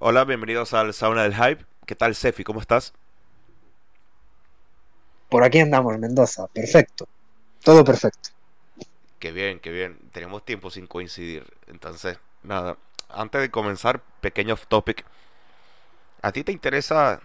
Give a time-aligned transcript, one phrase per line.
[0.00, 1.64] Hola, bienvenidos al Sauna del Hype.
[1.86, 2.42] ¿Qué tal, Sefi?
[2.42, 2.92] ¿Cómo estás?
[5.30, 6.46] Por aquí andamos, Mendoza.
[6.48, 7.08] Perfecto.
[7.64, 8.30] Todo perfecto.
[9.18, 9.98] Qué bien, qué bien.
[10.12, 11.44] Tenemos tiempo sin coincidir.
[11.66, 12.78] Entonces, nada.
[13.08, 15.04] Antes de comenzar, pequeño off topic.
[16.22, 17.20] ¿A ti te interesa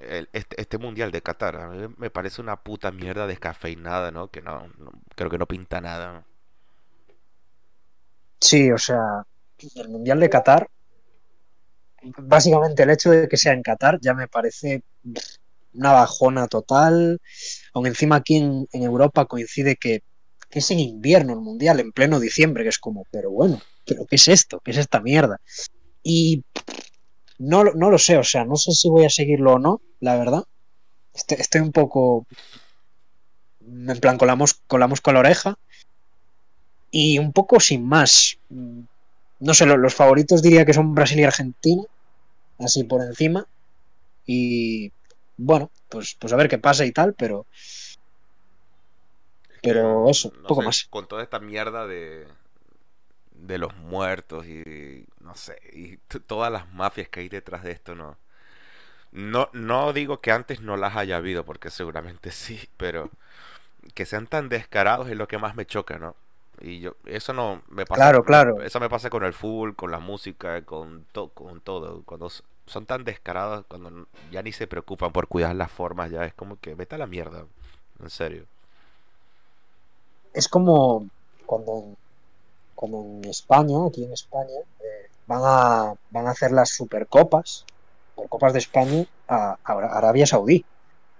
[0.00, 1.56] el- este, este mundial de Qatar?
[1.56, 4.28] A mí me parece una puta mierda descafeinada, ¿no?
[4.30, 6.24] Que no, no- creo que no pinta nada.
[8.40, 9.24] Sí, o sea,
[9.76, 10.68] el Mundial de Qatar,
[12.18, 14.82] básicamente el hecho de que sea en Qatar ya me parece
[15.74, 17.20] una bajona total.
[17.74, 20.02] Aun encima aquí en, Europa coincide que,
[20.50, 24.16] es en invierno el Mundial, en pleno diciembre, que es como, pero bueno, ¿pero qué
[24.16, 24.60] es esto?
[24.64, 25.38] ¿Qué es esta mierda?
[26.02, 26.44] Y
[27.38, 30.16] no, no lo sé, o sea, no sé si voy a seguirlo o no, la
[30.18, 30.44] verdad.
[31.14, 32.26] Estoy, estoy un poco,
[33.90, 34.80] en plan, con la, mos- con
[35.14, 35.56] la oreja.
[36.92, 38.36] Y un poco sin más.
[39.40, 41.82] No sé, lo- los favoritos diría que son Brasil y Argentina,
[42.64, 43.46] así por encima.
[44.26, 44.92] Y
[45.36, 47.46] bueno, pues, pues a ver qué pasa y tal, pero,
[49.62, 50.90] pero eso, no poco sé, más.
[50.90, 52.26] con toda esta mierda de,
[53.32, 55.96] de los muertos y no sé, y
[56.26, 58.16] todas las mafias que hay detrás de esto, no.
[59.12, 63.10] No, no digo que antes no las haya habido, porque seguramente sí, pero
[63.94, 66.16] que sean tan descarados es lo que más me choca, ¿no?
[66.60, 68.54] Y yo, eso no me pasa, Claro, claro.
[68.64, 72.02] eso me pasa con el fútbol, con la música, con to- con todo.
[72.04, 72.30] Cuando
[72.66, 76.58] son tan descarados, cuando ya ni se preocupan por cuidar las formas, ya es como
[76.60, 77.46] que vete a la mierda,
[78.00, 78.46] en serio.
[80.34, 81.08] Es como
[81.46, 81.96] cuando,
[82.74, 87.66] cuando en España, aquí en España, eh, van a, van a hacer las supercopas,
[88.14, 90.66] por copas de España, a, a Arabia Saudí.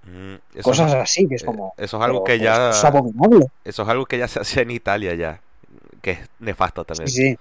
[0.03, 2.83] Mm, eso Cosas así, que es eh, como, eso es algo pero, que esto es
[2.83, 3.47] ya, abominable.
[3.65, 5.43] eso es algo que ya se hacía en Italia ya,
[6.03, 7.07] que es nefasto Sí, también.
[7.07, 7.39] sí,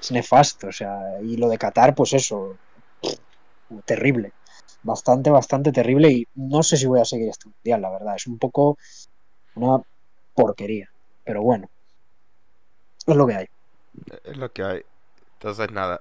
[0.00, 0.68] es nefasto.
[0.68, 2.60] O sea, y lo de Qatar, pues eso,
[3.84, 4.32] terrible.
[4.82, 6.10] Bastante, bastante terrible.
[6.10, 8.16] Y no sé si voy a seguir este mundial, la verdad.
[8.16, 8.78] Es un poco
[9.54, 9.82] una
[10.34, 10.90] porquería.
[11.24, 11.68] Pero bueno,
[13.06, 13.46] es lo que hay.
[14.24, 14.82] Es lo que hay.
[15.34, 16.00] Entonces, nada.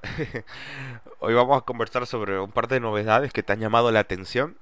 [1.19, 4.57] Hoy vamos a conversar sobre un par de novedades que te han llamado la atención.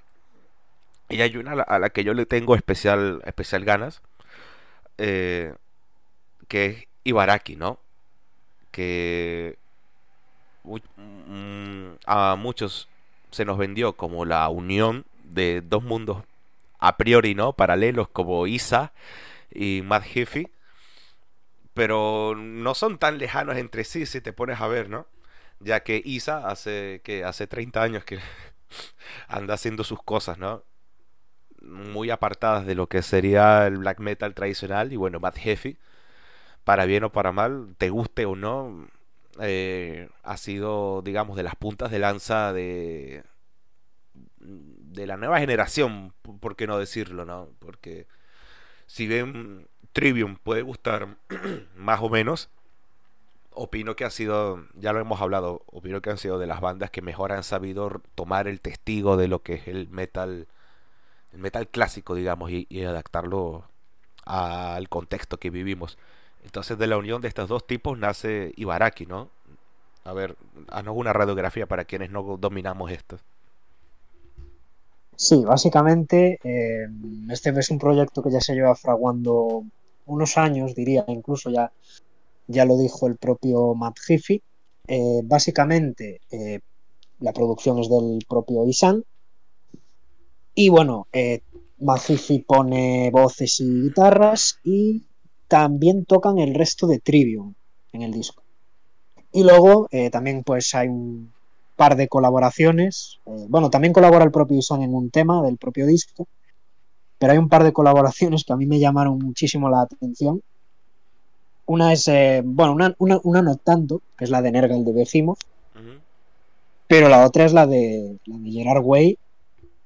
[1.10, 4.02] Y hay una a la, que yo le tengo especial, especial ganas,
[4.98, 5.56] eh,
[6.48, 7.80] que es Ibaraki, ¿no?
[8.72, 9.58] Que
[10.64, 12.88] mm, a muchos
[13.32, 16.24] se nos vendió como la unión de dos mundos
[16.80, 17.54] a priori, ¿no?
[17.54, 18.94] Paralelos como Isa
[19.52, 20.48] y Mad Heafy
[21.80, 25.08] pero no son tan lejanos entre sí si te pones a ver, ¿no?
[25.62, 28.20] Ya que Isa hace que hace 30 años que
[29.30, 30.64] anda haciendo sus cosas, ¿no?
[31.62, 35.78] Muy apartadas de lo que sería el black metal tradicional y bueno, Matt Heafy,
[36.66, 38.90] para bien o para mal, te guste o no,
[39.42, 43.24] eh, ha sido, digamos, de las puntas de lanza de
[44.40, 47.50] de la nueva generación, por qué no decirlo, ¿no?
[47.60, 48.08] Porque
[48.88, 51.18] si bien Trivium puede gustar
[51.76, 52.50] más o menos,
[53.52, 56.92] opino que ha sido, ya lo hemos hablado, opino que han sido de las bandas
[56.92, 60.48] que mejor han sabido tomar el testigo de lo que es el metal,
[61.34, 63.70] el metal clásico, digamos, y adaptarlo
[64.26, 65.98] al contexto que vivimos.
[66.44, 69.30] Entonces, de la unión de estos dos tipos nace Ibaraki, ¿no?
[70.04, 70.36] A ver,
[70.70, 73.18] haznos una radiografía para quienes no dominamos esto.
[75.16, 76.88] Sí, básicamente, eh,
[77.30, 79.66] este es un proyecto que ya se lleva fraguando
[80.06, 81.74] unos años, diría, incluso ya,
[82.48, 84.42] ya lo dijo el propio Matt Heafy.
[84.88, 86.62] Eh, básicamente, eh,
[87.20, 89.04] la producción es del propio Isan.
[90.56, 91.08] Y bueno,
[91.80, 95.04] Matt Heafy pone voces y guitarras y
[95.50, 97.54] también tocan el resto de Trivium
[97.92, 98.44] en el disco.
[99.34, 101.34] Y luego eh, también pues hay un
[101.76, 103.20] par de colaboraciones.
[103.26, 106.28] eh, bueno, también colabora el propio Isan en un tema del propio disco,
[107.18, 110.42] pero hay un par de colaboraciones que a mí me llamaron muchísimo la atención.
[111.66, 114.94] Una es, eh, bueno, una, una, una no tanto, que es la de Nergal de
[114.94, 115.40] Behemoth,
[116.88, 119.18] pero la otra es la de, la de Gerard Way,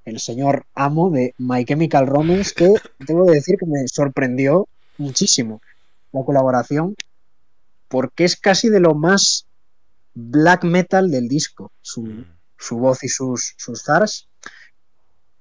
[0.06, 2.74] el señor amo de My Chemical Romance, que
[3.08, 4.68] tengo que decir que me sorprendió
[4.98, 5.62] muchísimo
[6.12, 6.96] la colaboración,
[7.88, 9.46] porque es casi de lo más
[10.14, 12.26] black metal del disco, su, Mm.
[12.58, 14.28] su voz y sus, sus zars.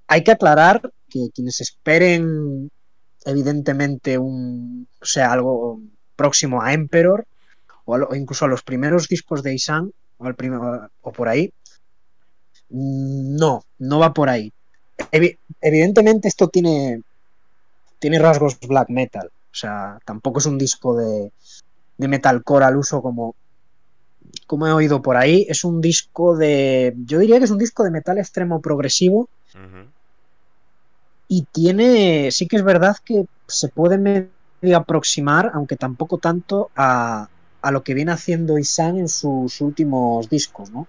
[0.09, 2.71] Hay que aclarar que quienes esperen,
[3.25, 5.81] evidentemente, un, o sea, algo
[6.17, 7.27] próximo a Emperor,
[7.85, 11.13] o, a lo- o incluso a los primeros discos de Isan, o, al primero, o
[11.13, 11.53] por ahí,
[12.71, 14.53] no, no va por ahí.
[15.11, 17.03] Evi- evidentemente esto tiene,
[17.99, 21.31] tiene rasgos black metal, o sea, tampoco es un disco de,
[21.99, 23.35] de metalcore al uso como
[24.47, 26.95] como he oído por ahí, es un disco de.
[27.05, 29.29] Yo diría que es un disco de metal extremo progresivo.
[31.29, 32.31] Y tiene.
[32.31, 37.29] Sí que es verdad que se puede medio aproximar, aunque tampoco tanto, a,
[37.61, 40.87] a lo que viene haciendo Isan en sus últimos discos, ¿no?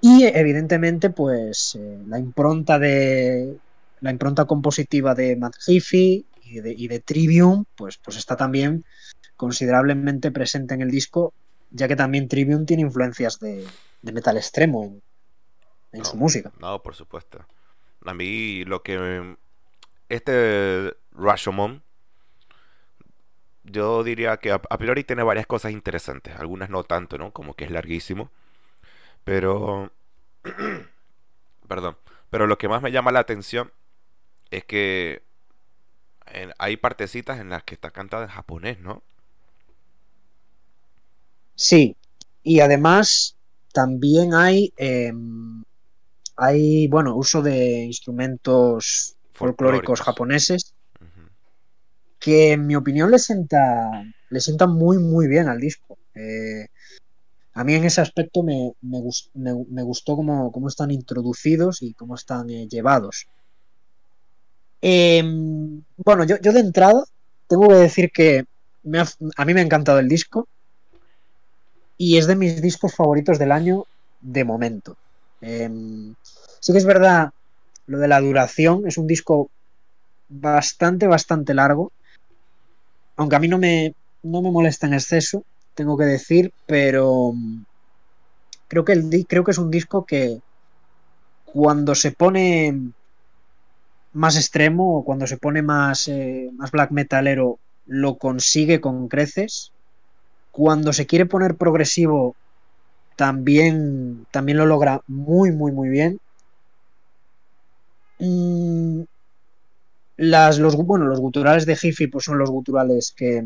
[0.00, 3.56] Y evidentemente, pues eh, la impronta de
[4.00, 8.84] la impronta compositiva de Matt Heafy y de, y de Trivium, pues, pues está también
[9.36, 11.34] considerablemente presente en el disco,
[11.70, 13.66] ya que también Trivium tiene influencias de,
[14.02, 15.02] de metal extremo en,
[15.92, 16.52] en su música.
[16.60, 17.44] No, por supuesto.
[18.04, 19.36] A mí lo que
[20.08, 21.82] este Rashomon
[23.64, 27.32] yo diría que a, priori tiene varias cosas interesantes, algunas no tanto, ¿no?
[27.32, 28.30] Como que es larguísimo,
[29.24, 29.90] pero
[31.68, 31.96] perdón,
[32.30, 33.72] pero lo que más me llama la atención
[34.50, 35.22] es que
[36.58, 39.02] hay partecitas en las que está cantada en japonés, ¿no?
[41.54, 41.96] Sí,
[42.42, 43.36] y además
[43.72, 45.64] también hay, em,
[46.36, 50.74] hay, bueno, uso de instrumentos folclóricos japoneses
[52.18, 55.98] que en mi opinión le sienta, le sienta muy, muy bien al disco.
[56.14, 56.66] Eh,
[57.54, 62.50] a mí en ese aspecto me, me, gustó cómo, cómo, están introducidos y cómo están
[62.50, 63.28] eh, llevados.
[64.80, 67.02] Em, bueno, yo, yo, de entrada
[67.48, 68.44] tengo que decir que
[69.36, 70.46] a mí me ha encantado el disco
[71.98, 73.84] y es de mis discos favoritos del año
[74.20, 74.96] de momento.
[75.40, 76.14] Em,
[76.60, 77.30] sí que es verdad
[77.86, 79.50] lo de la duración, es un disco
[80.28, 81.92] bastante, bastante largo
[83.16, 85.42] aunque a mí no me, no me molesta en exceso,
[85.74, 87.64] tengo que decir, pero mm,
[88.68, 90.38] creo que, el, creo que es un disco que
[91.44, 92.92] cuando se pone
[94.16, 99.72] más extremo cuando se pone más, eh, más black metalero lo consigue con creces.
[100.52, 102.34] Cuando se quiere poner progresivo
[103.14, 106.18] también, también lo logra muy, muy, muy bien.
[108.18, 109.02] Mm,
[110.16, 113.44] las, los, bueno, los guturales de Jiffy pues son los guturales que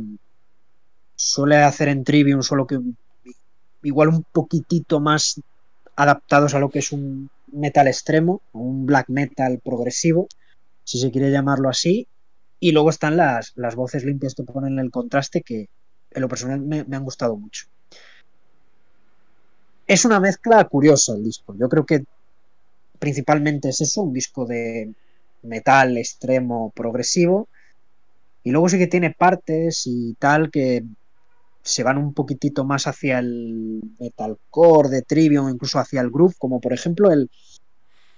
[1.17, 2.79] suele hacer en Trivium, solo que
[3.83, 5.41] igual un poquitito más
[5.97, 10.29] adaptados a lo que es un metal extremo, un black metal progresivo,
[10.91, 12.09] si se quiere llamarlo así.
[12.59, 15.69] Y luego están las, las voces limpias que ponen el contraste que
[16.11, 17.67] en lo personal me, han gustado mucho.
[19.87, 21.55] Es una mezcla curiosa el disco.
[21.57, 22.03] Yo creo que
[22.99, 24.93] principalmente es eso, un disco de,
[25.43, 27.49] metal extremo progresivo.
[28.43, 30.83] Y luego sí que tiene partes y tal que
[31.63, 36.61] se van un poquitito más hacia el metalcore de Trivium, incluso hacia el groove, como
[36.61, 37.31] por ejemplo el,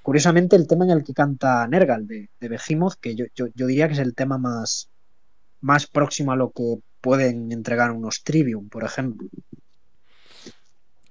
[0.03, 3.87] curiosamente el tema en el que canta Nergal de, de Behemoth, que yo, yo, diría
[3.87, 4.91] que es el tema más,
[5.61, 9.29] más próximo a lo que pueden entregar unos Trivium, por ejemplo.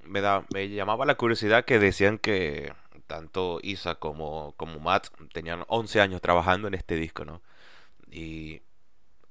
[0.04, 2.74] Me, da, me llamaba la curiosidad que decían que
[3.08, 7.42] tanto Isa como, como Matt tenían 11 años trabajando en este disco, ¿no?
[8.10, 8.62] Y,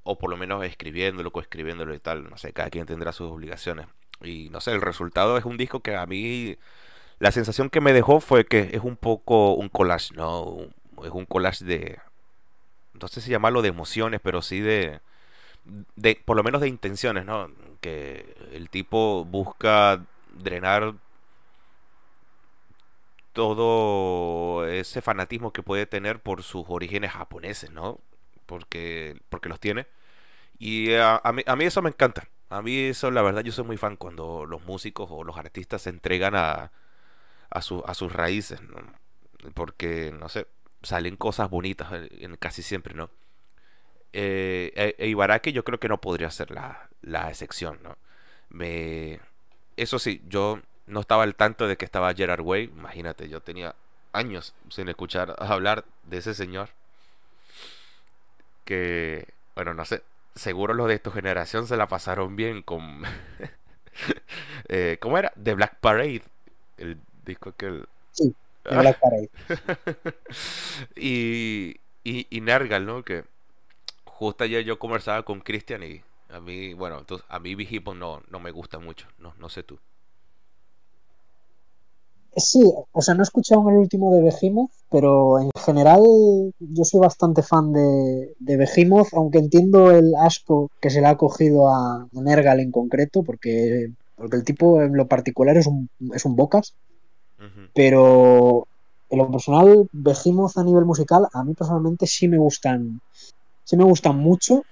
[0.03, 3.87] o por lo menos escribiéndolo, coescribiéndolo y tal, no sé, cada quien tendrá sus obligaciones.
[4.23, 6.57] Y no sé, el resultado es un disco que a mí,
[7.21, 10.57] la sensación que me dejó fue que es un poco un collage, ¿no?
[11.05, 11.99] Es un collage de,
[13.01, 15.01] no sé si llamarlo de emociones, pero sí de,
[15.97, 17.51] de, por lo menos de intenciones, ¿no?
[17.81, 20.03] Que el tipo busca
[20.33, 20.95] drenar
[23.35, 28.01] todo ese fanatismo que puede tener por sus orígenes japoneses, ¿no?
[28.47, 29.87] Porque, porque los tiene.
[30.59, 32.29] Y a, mí, a, mí, eso me encanta.
[32.51, 35.83] A mí eso, la verdad, yo soy muy fan cuando los músicos o los artistas
[35.83, 36.73] se entregan a,
[37.51, 38.77] a, a sus raíces, ¿no?
[39.55, 40.47] Porque, no sé,
[40.83, 43.11] salen cosas bonitas eh, casi siempre, ¿no?
[44.13, 47.97] Eh, e, e Ibaraki yo creo que no podría ser la, la excepción, ¿no?
[48.49, 49.21] Me...
[49.77, 52.65] Eso sí, yo no estaba al tanto de que estaba Gerard Way.
[52.65, 53.75] Imagínate, yo tenía
[54.13, 56.71] años sin escuchar hablar de ese señor.
[58.65, 60.03] Que, bueno, no sé,
[60.35, 63.03] seguro los de tu generación se la pasaron bien con...
[64.69, 65.33] eh, ¿Cómo era?
[65.43, 66.23] The Black Parade.
[66.77, 67.67] El disco que...
[67.67, 67.89] El...
[68.13, 68.35] Sí,
[68.65, 69.31] Black Parade.
[70.97, 73.03] y, y, y Nergal, ¿no?
[73.03, 73.25] Que
[74.05, 78.21] justo ayer yo conversaba con Christian y a mí, bueno, entonces, a mí Big no,
[78.31, 79.07] no me gusta mucho.
[79.19, 79.79] No, no sé tú.
[82.37, 82.63] Sí,
[82.93, 86.01] o sea, no he escuchado el último de Behemoth, pero en general
[86.61, 91.17] yo soy bastante fan de, de Behemoth, aunque entiendo el asco que se le ha
[91.17, 96.25] cogido a Nergal en concreto, porque, porque el tipo en lo particular es un, es
[96.25, 96.75] un bocas,
[97.75, 98.67] pero
[99.09, 103.01] en lo personal, Behemoth a nivel musical, a mí personalmente sí me gustan,
[103.65, 104.63] sí me gustan mucho,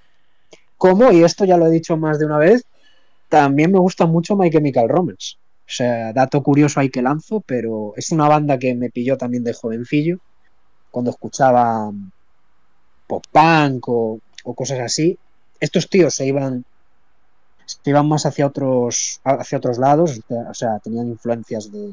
[0.76, 2.64] como, y esto ya lo he dicho más de una vez,
[3.28, 5.37] también me gusta mucho My Chemical Romance.
[5.66, 9.52] sea, dato curioso ahí que lanzo, pero es una banda que me pilló también de
[9.52, 10.18] jovencillo,
[10.90, 11.92] cuando escuchaba
[13.06, 15.18] pop punk o, o cosas así.
[15.60, 16.64] Estos tíos se iban
[17.66, 21.92] se iban más hacia otros hacia otros lados, o sea, tenían influencias de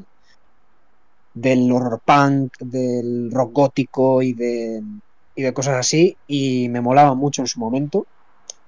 [1.36, 4.82] del horror punk, del rock gótico y de,
[5.34, 8.06] y de cosas así, y me molaba mucho en su momento.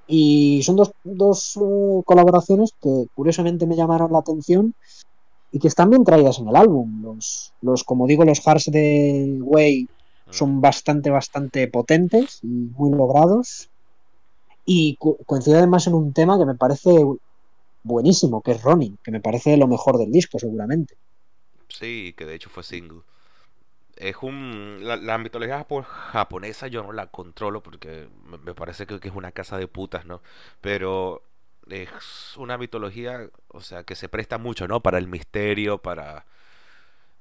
[0.06, 4.74] Y son dos, dos uh, colaboraciones que curiosamente me llamaron la atención
[5.50, 7.02] y que están bien traídas en el álbum.
[7.02, 9.88] Los, los como digo, los hearts de Way
[10.30, 13.70] son bastante, bastante potentes y muy logrados.
[14.66, 16.90] Y co coincide además en un tema que me parece
[17.82, 20.94] buenísimo, que es Ronnie, que me parece lo mejor del disco, seguramente.
[21.68, 23.02] Sí, que de hecho fue single.
[23.96, 24.78] Es un.
[24.82, 25.66] La, la mitología
[26.12, 28.08] japonesa yo no la controlo porque
[28.44, 30.22] me, parece que, que, es una casa de putas, ¿no?
[30.60, 31.22] Pero
[31.68, 34.80] es una mitología, o sea, que se presta mucho, ¿no?
[34.82, 36.26] Para el misterio, para.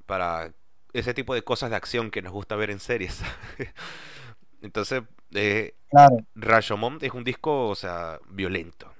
[0.05, 0.53] para
[0.93, 3.21] ese tipo de cosas de acción que nos gusta ver en series.
[4.61, 6.17] Entonces, eh, claro.
[6.35, 8.93] Rashomon es un disco, o sea, violento.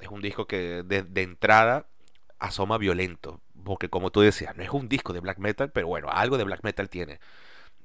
[0.00, 1.86] Es un disco que de, de entrada
[2.38, 6.08] asoma violento porque como tú decías, no es un disco de black metal, pero bueno,
[6.10, 7.20] algo de black metal tiene.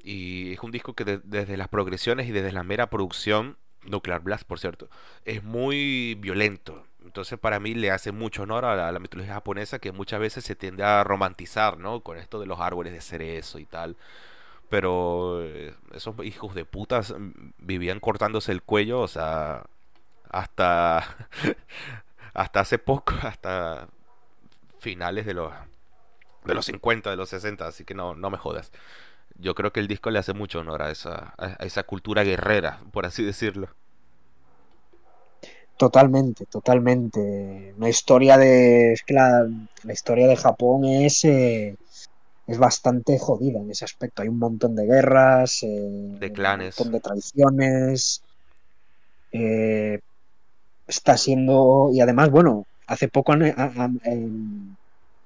[0.03, 4.21] Y es un disco que de, desde las progresiones y desde la mera producción, Nuclear
[4.21, 4.89] Blast por cierto,
[5.25, 6.87] es muy violento.
[7.03, 10.55] Entonces para mí le hace mucho honor a la, mitología japonesa que muchas veces se
[10.55, 11.99] tiende a romantizar, ¿no?
[11.99, 13.95] Con esto de los árboles de cerezo y tal.
[14.69, 17.13] Pero eh, esos hijos de putas
[17.59, 19.67] vivían cortándose el cuello, o sea,
[20.31, 21.05] hasta
[22.33, 23.87] hasta hace poco, hasta
[24.79, 25.53] finales de los
[26.45, 28.71] de los 50, de los 60, así que no, no me jodas.
[29.37, 32.79] Yo creo que el disco le hace mucho honor a esa, a esa cultura guerrera,
[32.91, 33.69] por así decirlo.
[35.77, 37.73] Totalmente, totalmente.
[37.77, 38.93] Una historia de.
[38.93, 39.45] Es que la,
[39.83, 41.25] la historia de Japón es.
[41.25, 41.75] Eh,
[42.47, 44.21] es bastante jodida en ese aspecto.
[44.21, 45.67] Hay un montón de guerras, eh,
[46.19, 48.21] de clanes, un montón de tradiciones.
[49.31, 49.99] Eh,
[50.87, 51.89] está siendo.
[51.91, 54.77] Y además, bueno, hace poco han, han, han,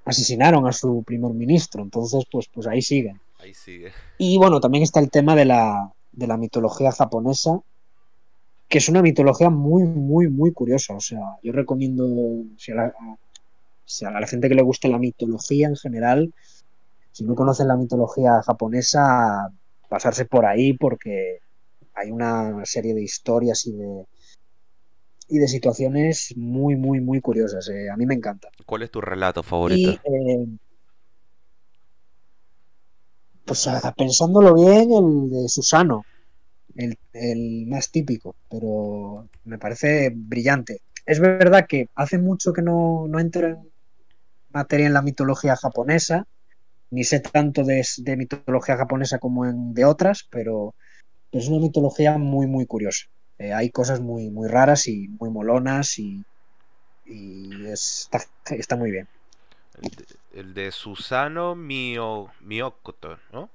[0.10, 3.20] asesinaron a su primer ministro, entonces pues, pues ahí siguen.
[3.40, 3.92] Ahí sigue.
[4.18, 7.60] Y bueno, también está el tema de la, de la mitología japonesa,
[8.68, 10.94] que es una mitología muy, muy, muy curiosa.
[10.94, 12.06] O sea, yo recomiendo
[12.58, 12.94] si a, la,
[13.86, 16.34] si a la gente que le guste la mitología en general,
[17.12, 19.50] si no conocen la mitología japonesa,
[19.90, 21.40] pasarse por ahí porque
[21.96, 24.06] hay una serie de historias y de,
[25.30, 27.70] y de situaciones muy, muy, muy curiosas.
[27.70, 28.50] Eh, a mí me encanta.
[28.66, 29.92] ¿Cuál es tu relato favorito?
[29.92, 30.48] Y, eh,
[33.46, 33.68] pues
[33.98, 36.06] pensándolo bien, el de Susano,
[36.76, 40.82] el, el, más típico, pero me parece brillante.
[41.06, 43.58] Es verdad que hace mucho que no, no entro en
[44.52, 46.28] materia en la mitología japonesa,
[46.92, 50.76] ni sé tanto de, de mitología japonesa como en, de otras, pero
[51.32, 53.08] es una mitología muy, muy curiosa.
[53.40, 56.24] Eh, hay cosas muy, muy raras y muy molonas y,
[57.06, 59.08] y está, está, muy bien.
[59.82, 63.50] El de, el de Susano Mio, Miokoto, ¿no?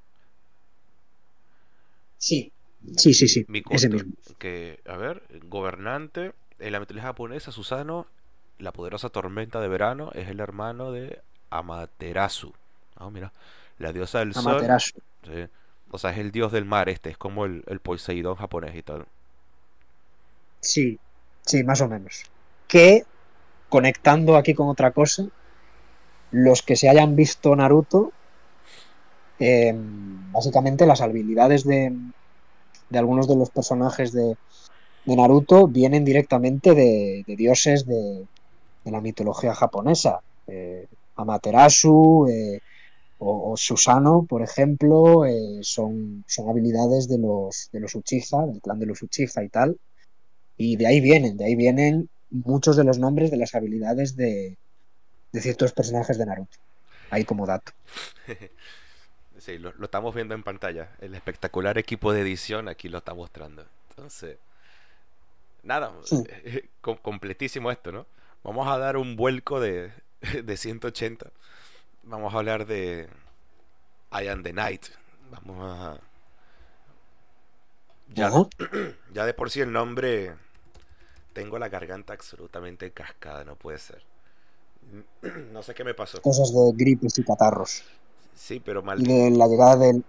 [2.16, 2.50] Sí,
[2.96, 3.44] sí, sí, sí.
[3.48, 4.14] Mikoto, ese mismo.
[4.38, 8.06] Que, a ver, gobernante, en la mitología japonesa, Susano,
[8.58, 12.54] la poderosa tormenta de verano, es el hermano de Amaterasu.
[12.96, 13.32] Ah, mira,
[13.78, 14.92] la diosa del Amaterasu.
[14.92, 15.02] sol.
[15.24, 15.50] Sí.
[15.90, 18.82] O sea, es el dios del mar este, es como el, el Poseidón japonés y
[18.82, 19.06] tal.
[20.64, 20.98] Sí,
[21.42, 22.24] sí, más o menos.
[22.66, 23.04] Que,
[23.68, 25.26] conectando aquí con otra cosa,
[26.30, 28.12] los que se hayan visto Naruto,
[29.38, 29.74] eh,
[30.32, 31.92] básicamente las habilidades de,
[32.94, 34.36] algunos de los personajes de,
[35.04, 38.26] Naruto vienen directamente de, dioses de,
[38.84, 40.20] la mitología japonesa.
[40.46, 42.60] Eh, Amaterasu eh,
[43.18, 48.60] o, o, Susano, por ejemplo, eh, son, son habilidades de los, de los Uchiha, del
[48.60, 49.78] clan de los Uchiha y tal.
[50.56, 54.56] Y de ahí vienen, de ahí vienen muchos de los nombres de las habilidades de,
[55.32, 56.58] de ciertos personajes de Naruto.
[57.10, 57.72] Ahí como dato.
[59.36, 60.88] Sí, lo, lo, estamos viendo en pantalla.
[61.00, 63.66] El espectacular equipo de edición aquí lo está mostrando.
[63.90, 64.38] Entonces,
[65.62, 66.24] nada, sí.
[66.80, 68.06] com completísimo esto, ¿no?
[68.42, 69.92] Vamos a dar un vuelco de,
[70.44, 71.30] de 180.
[72.04, 73.08] Vamos a hablar de
[74.12, 74.86] I Am the Night.
[75.30, 76.00] Vamos a.
[78.14, 78.96] Ya, uh -huh.
[79.12, 80.34] ya de por sí el nombre
[81.34, 84.02] tengo la garganta absolutamente cascada, no puede ser.
[85.52, 86.20] No sé qué me pasó.
[86.22, 87.84] Cosas de gripes y catarros.
[88.34, 89.00] Sí, pero mal.
[89.00, 90.04] Y de la llegada del.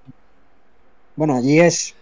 [1.15, 1.96] Bueno, allí es.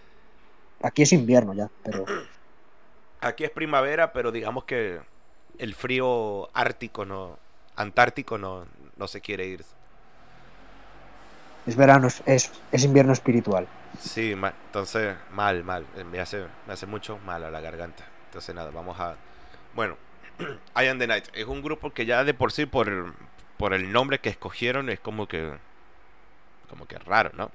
[0.82, 2.04] Aquí es invierno ya, pero.
[3.20, 5.00] Aquí es primavera, pero digamos que
[5.58, 7.38] el frío ártico no.
[7.76, 8.66] Antártico no,
[8.96, 9.64] no se quiere ir.
[11.66, 13.66] Es verano, es, es invierno espiritual.
[13.98, 15.86] Sí, entonces mal, mal.
[16.10, 18.04] Me hace, me hace mucho mal a la garganta.
[18.34, 19.14] Entonces nada, vamos a...
[19.76, 19.96] Bueno,
[20.74, 23.14] I Am The Night es un grupo que ya de por sí, por,
[23.56, 25.56] por el nombre que escogieron, es como que...
[26.68, 27.52] Como que raro, ¿no?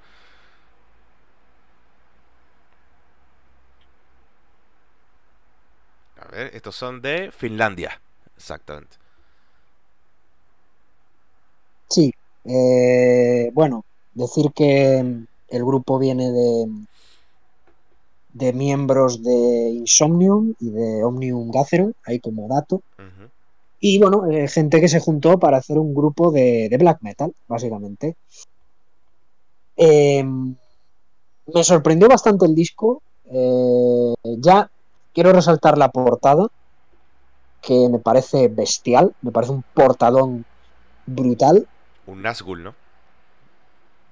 [6.21, 7.99] A ver, estos son de Finlandia,
[8.37, 8.95] exactamente.
[11.89, 12.13] Sí,
[12.45, 13.83] eh, bueno,
[14.13, 16.67] decir que el grupo viene de,
[18.39, 22.81] de miembros de Insomnium y de Omnium Gatherum, ahí como dato.
[23.81, 28.15] Y bueno, eh, gente que se juntó para hacer un grupo de, black metal, básicamente.
[29.75, 30.55] Em,
[31.53, 33.01] me sorprendió bastante el disco.
[33.31, 34.69] Eh, ya
[35.13, 36.47] quiero resaltar la portada,
[37.61, 40.45] que me parece bestial, me parece un portadón
[41.05, 41.67] brutal.
[42.05, 42.75] Un Nazgul, ¿no?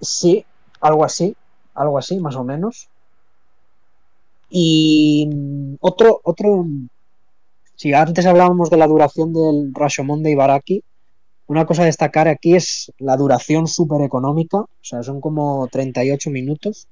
[0.01, 0.45] Sí,
[0.79, 1.35] algo así,
[1.73, 2.89] algo así, más o menos.
[4.49, 5.29] Y
[5.79, 6.65] otro, otro,
[7.75, 10.83] si antes hablábamos de la duración del Rashomon de Ibaraki,
[11.47, 16.29] una cosa a destacar aquí es la duración súper económica, o sea, son como 38
[16.29, 16.87] minutos.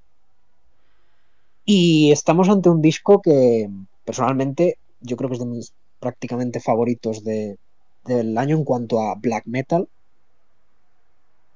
[1.65, 3.69] Y estamos ante un disco que
[4.05, 7.57] personalmente yo creo que es de mis prácticamente favoritos de,
[8.05, 9.89] del año en cuanto a black metal.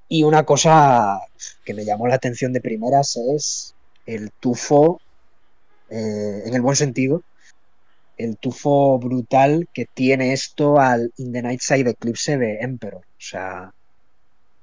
[0.10, 1.20] Y una cosa
[1.64, 3.76] que me llamó la atención de primeras es
[4.06, 5.00] el tufo,
[5.90, 7.24] eh, en el buen sentido,
[8.18, 13.02] el tufo brutal que tiene esto al In the Night Side Eclipse de Emperor.
[13.02, 13.72] O sea,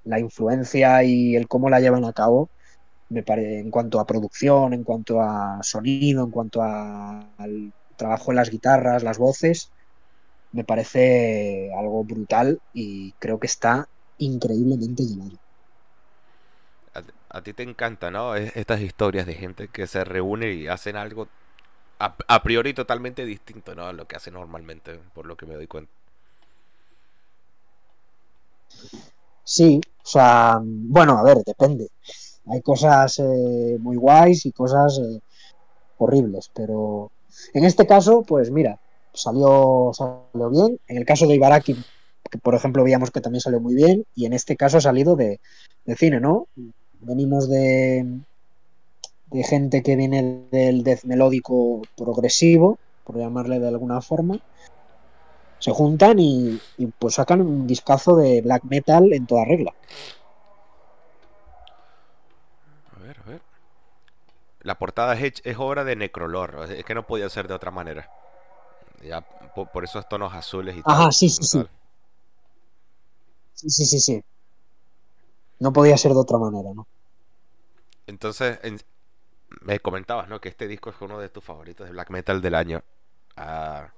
[0.04, 2.50] la influencia y el cómo la llevan a cabo,
[3.08, 8.36] me parece, en cuanto a producción, en cuanto a sonido, en cuanto al trabajo en
[8.36, 9.72] las guitarras, las voces,
[10.52, 13.86] me parece algo brutal y creo que está
[14.18, 15.36] increíblemente llevado.
[17.36, 18.34] A, ti te encanta, ¿no?
[18.34, 21.28] Estas historias de gente que se reúne y hacen algo
[21.98, 23.86] a, priori totalmente distinto, ¿no?
[23.86, 25.90] A lo que hace normalmente, por lo que me doy cuenta.
[29.44, 31.88] Sí, o sea, bueno, a ver, depende.
[32.48, 35.20] Hay cosas eh, muy guays y cosas eh,
[35.98, 37.10] horribles, pero
[37.54, 38.78] en este caso, pues mira,
[39.12, 40.78] salió, salió bien.
[40.88, 41.74] En el caso de Ibaraki,
[42.30, 45.16] que por ejemplo veíamos que también salió muy bien, y en este caso ha salido
[45.16, 45.40] de,
[45.96, 46.48] cine, ¿no?
[47.06, 48.04] Venimos de,
[49.30, 54.40] de gente que viene del death melódico progresivo, por llamarle de alguna forma,
[55.60, 59.72] se juntan y, y, pues sacan un discazo de black metal en toda regla.
[64.66, 68.10] La portada es, es obra de Necrolor, es que no podía ser de otra manera.
[69.00, 69.20] Ya,
[69.54, 71.64] por, esos tonos azules y Ajá, sí, sí, sí.
[73.54, 74.24] Sí, sí, sí, sí.
[75.60, 76.84] No podía ser de otra manera, ¿no?
[78.06, 78.58] Entonces,
[79.62, 80.40] me comentabas, ¿no?
[80.40, 82.82] Que este disco es uno de tus favoritos de black metal del año.
[83.36, 83.88] Ah,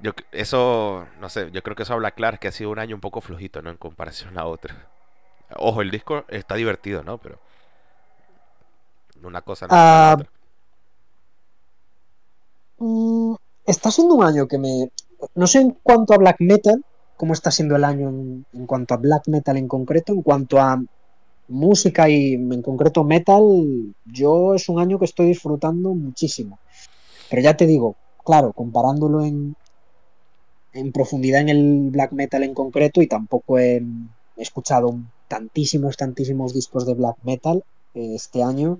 [0.00, 2.94] yo, eso, no sé, yo creo que eso habla claro que ha sido un año
[2.94, 3.70] un poco flojito, ¿no?
[3.70, 4.74] En comparación a otro.
[5.56, 7.18] Ojo, el disco está divertido, ¿no?
[7.18, 7.38] Pero
[9.22, 10.16] una cosa ah,
[12.78, 13.34] mm,
[13.66, 14.90] está siendo un año que me.
[15.34, 16.84] No sé en cuanto a black metal,
[17.16, 20.80] cómo está siendo el año en, cuanto a black metal en concreto, en cuanto a
[21.48, 26.58] música y en concreto metal, yo es un año que estoy disfrutando muchísimo.
[27.30, 29.56] Pero ya te digo, claro, comparándolo en,
[30.72, 33.82] en profundidad en el black metal en concreto, y tampoco he,
[34.36, 34.94] escuchado
[35.26, 38.78] tantísimos, tantísimos discos de black metal eh, este año,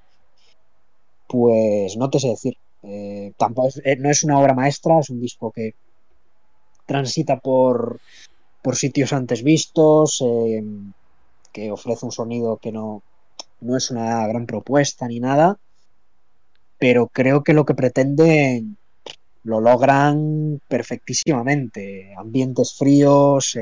[1.27, 2.57] pues no te sé decir.
[2.83, 5.75] Eh, tampoco eh, no es una obra maestra, es un disco que
[6.87, 8.01] transita por,
[8.63, 10.23] por sitios antes vistos,
[11.71, 13.03] ofrece un sonido que no,
[13.61, 15.59] no es una gran propuesta ni nada,
[16.79, 18.77] pero creo que lo que pretenden
[19.45, 22.15] lo logran perfectísimamente.
[22.17, 23.57] Ambientes fríos,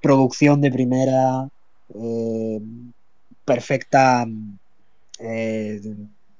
[0.00, 1.48] producción de primera,
[3.44, 4.26] perfecta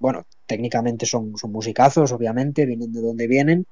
[0.05, 3.66] bueno, técnicamente son, son musicazos, obviamente, vienen de donde vienen.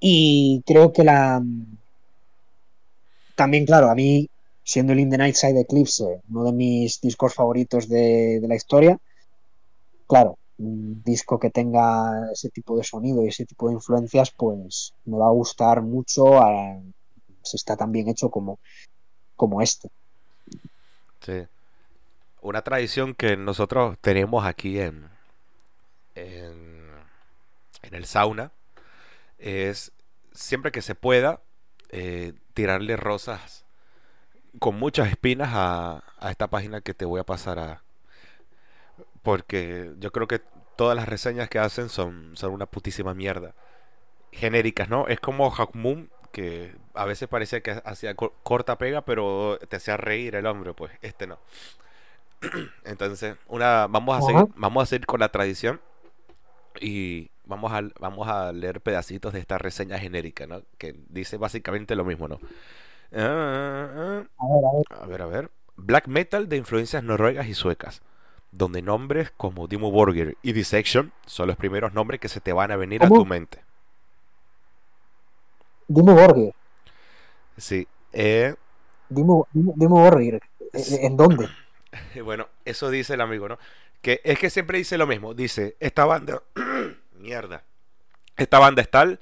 [0.00, 1.42] Y creo que la.
[3.34, 4.28] También, claro, a mí,
[4.62, 8.98] siendo el In the Night Side Eclipse uno de mis discos favoritos de, la historia,
[10.06, 14.94] claro, un disco que tenga ese tipo de sonido y ese tipo de influencias, pues
[15.04, 16.40] me va a gustar mucho
[17.42, 18.58] si está tan bien hecho como,
[19.36, 19.88] como este.
[21.20, 21.46] Sí
[22.42, 25.08] una tradición que nosotros tenemos aquí en,
[26.14, 26.90] en,
[27.90, 28.52] el sauna
[29.38, 29.92] es
[30.32, 31.40] siempre que se pueda
[31.90, 33.64] eh, tirarle rosas
[34.58, 37.82] con muchas espinas a, a esta página que te voy a pasar a...
[39.22, 40.40] Porque yo creo que
[40.76, 43.54] todas las reseñas que hacen son, son una putísima mierda.
[44.32, 45.06] Genéricas, ¿no?
[45.08, 50.34] Es como Hackmoon, que a veces parecía que hacía corta pega, pero te hacía reír
[50.34, 51.38] el hombre, pues este no.
[52.84, 55.80] Entonces, una, vamos a seguir, vamos a seguir con la tradición
[56.80, 60.62] y vamos a, vamos a leer pedacitos de esta reseña genérica, ¿no?
[60.78, 62.40] Que dice básicamente lo mismo, ¿no?
[63.14, 64.24] Ah,
[64.90, 65.50] a ver, a ver.
[65.76, 68.02] Black metal de influencias noruegas y suecas,
[68.50, 72.70] donde nombres como Dimo Borgir y Dissection son los primeros nombres que se te van
[72.70, 73.62] a venir a tu mente.
[75.88, 76.54] Dimo Borgir.
[77.56, 77.86] Sí.
[78.12, 78.54] Eh...
[79.08, 80.40] Dimo, Borgir.
[80.72, 81.48] ¿En dónde?
[82.24, 83.58] Bueno, eso dice el amigo, ¿no?
[84.00, 85.34] Que es que siempre dice lo mismo.
[85.34, 86.42] Dice, esta banda,
[87.18, 87.64] mierda,
[88.38, 89.20] esta banda es tal,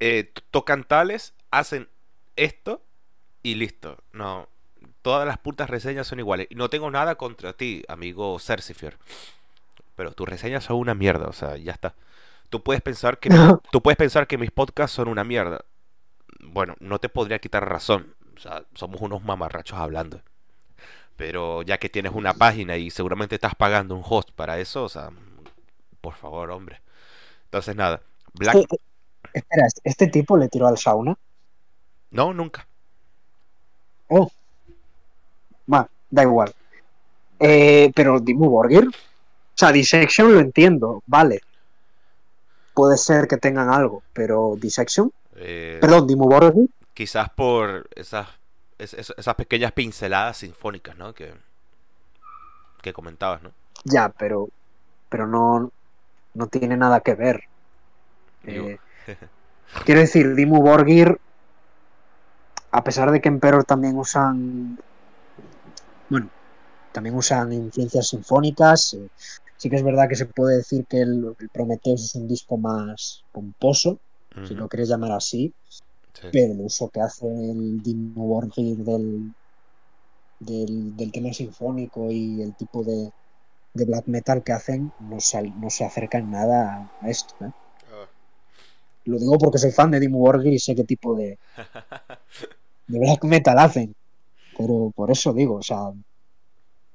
[0.00, 1.88] eh, tocan tales, hacen
[2.36, 2.80] esto
[3.46, 3.96] y listo.
[4.12, 4.48] No,
[5.02, 6.48] todas las putas reseñas son iguales.
[6.50, 8.98] Y no tengo nada contra ti, amigo Cercifier.
[9.94, 11.94] Pero tus reseñas son una mierda, o sea, ya está.
[12.50, 13.28] Tú puedes pensar que
[13.70, 15.64] tú puedes pensar que mis podcasts son una mierda.
[16.40, 18.14] Bueno, no te podría quitar razón.
[18.36, 20.20] O sea, somos unos mamarrachos hablando.
[21.16, 24.88] Pero ya que tienes una página y seguramente estás pagando un host para eso, o
[24.88, 25.10] sea,
[26.00, 26.82] por favor, hombre.
[27.44, 28.02] Entonces, nada.
[28.34, 28.56] Black...
[29.32, 31.16] espera, ¿este tipo le tiró al sauna?
[32.10, 32.66] No, nunca.
[34.08, 34.30] Oh.
[36.10, 36.54] Da igual.
[37.38, 38.88] Eh, pero Dimu Borgir.
[38.88, 41.40] O sea, Dissection lo entiendo, vale.
[42.74, 45.12] Puede ser que tengan algo, pero Dissection.
[45.36, 46.68] Eh, Perdón, Dimu Borgir.
[46.94, 48.28] Quizás por esas
[48.78, 51.14] esas pequeñas pinceladas sinfónicas, ¿no?
[51.14, 51.32] Que,
[52.82, 53.50] que comentabas, ¿no?
[53.84, 54.50] Ya, pero,
[55.08, 55.70] pero no,
[56.34, 57.44] no tiene nada que ver.
[58.44, 58.78] Eh,
[59.84, 61.18] quiero decir, Dimu Borgir,
[62.76, 64.78] a pesar de que en Peror también usan,
[66.10, 66.28] bueno,
[66.92, 69.08] también usan influencias sinfónicas, eh,
[69.56, 72.58] sí que es verdad que se puede decir que el, el Prometheus es un disco
[72.58, 73.98] más pomposo,
[74.46, 75.54] si lo quieres llamar así,
[76.30, 79.32] pero el uso que hace el Dino Borgir del,
[80.38, 83.10] del, tema sinfónico y el tipo de,
[83.72, 87.34] black metal que hacen no se, no se acerca en nada a esto.
[87.40, 87.50] ¿eh?
[87.90, 88.06] Ah.
[89.06, 91.38] Lo digo porque soy fan de Dimo Borgir y sé qué tipo de,
[92.86, 93.94] de black metal hacen.
[94.56, 95.92] Pero por eso digo, o sea,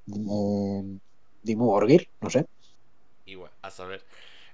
[0.07, 0.99] eh,
[1.55, 2.45] Borgir, no sé.
[3.25, 4.03] Igual, a saber.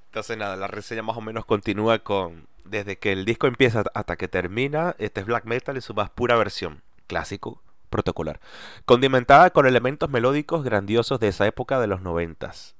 [0.06, 4.17] Entonces nada, la reseña más o menos continúa con desde que el disco empieza hasta
[4.17, 8.39] que termina, este es black metal en su más pura versión, clásico, protocolar,
[8.86, 12.76] condimentada con elementos melódicos grandiosos de esa época de los noventas,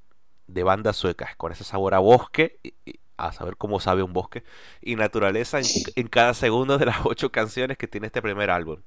[0.48, 2.60] de bandas suecas, con ese sabor a bosque,
[3.18, 4.44] a saber cómo sabe un bosque,
[4.82, 5.60] y naturaleza
[5.96, 8.80] en cada segundo de las ocho canciones que tiene este primer álbum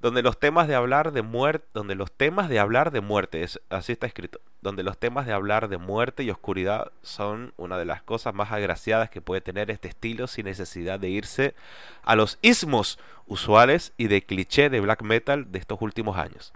[0.00, 3.92] donde los temas de hablar de muerte, donde los temas de hablar de muerte, así
[3.92, 8.02] está escrito, donde los temas de hablar de muerte y oscuridad son una de las
[8.02, 11.54] cosas más agraciadas que puede tener este estilo sin necesidad de irse
[12.04, 16.52] a los ismos usuales y de cliché de black metal de estos últimos años.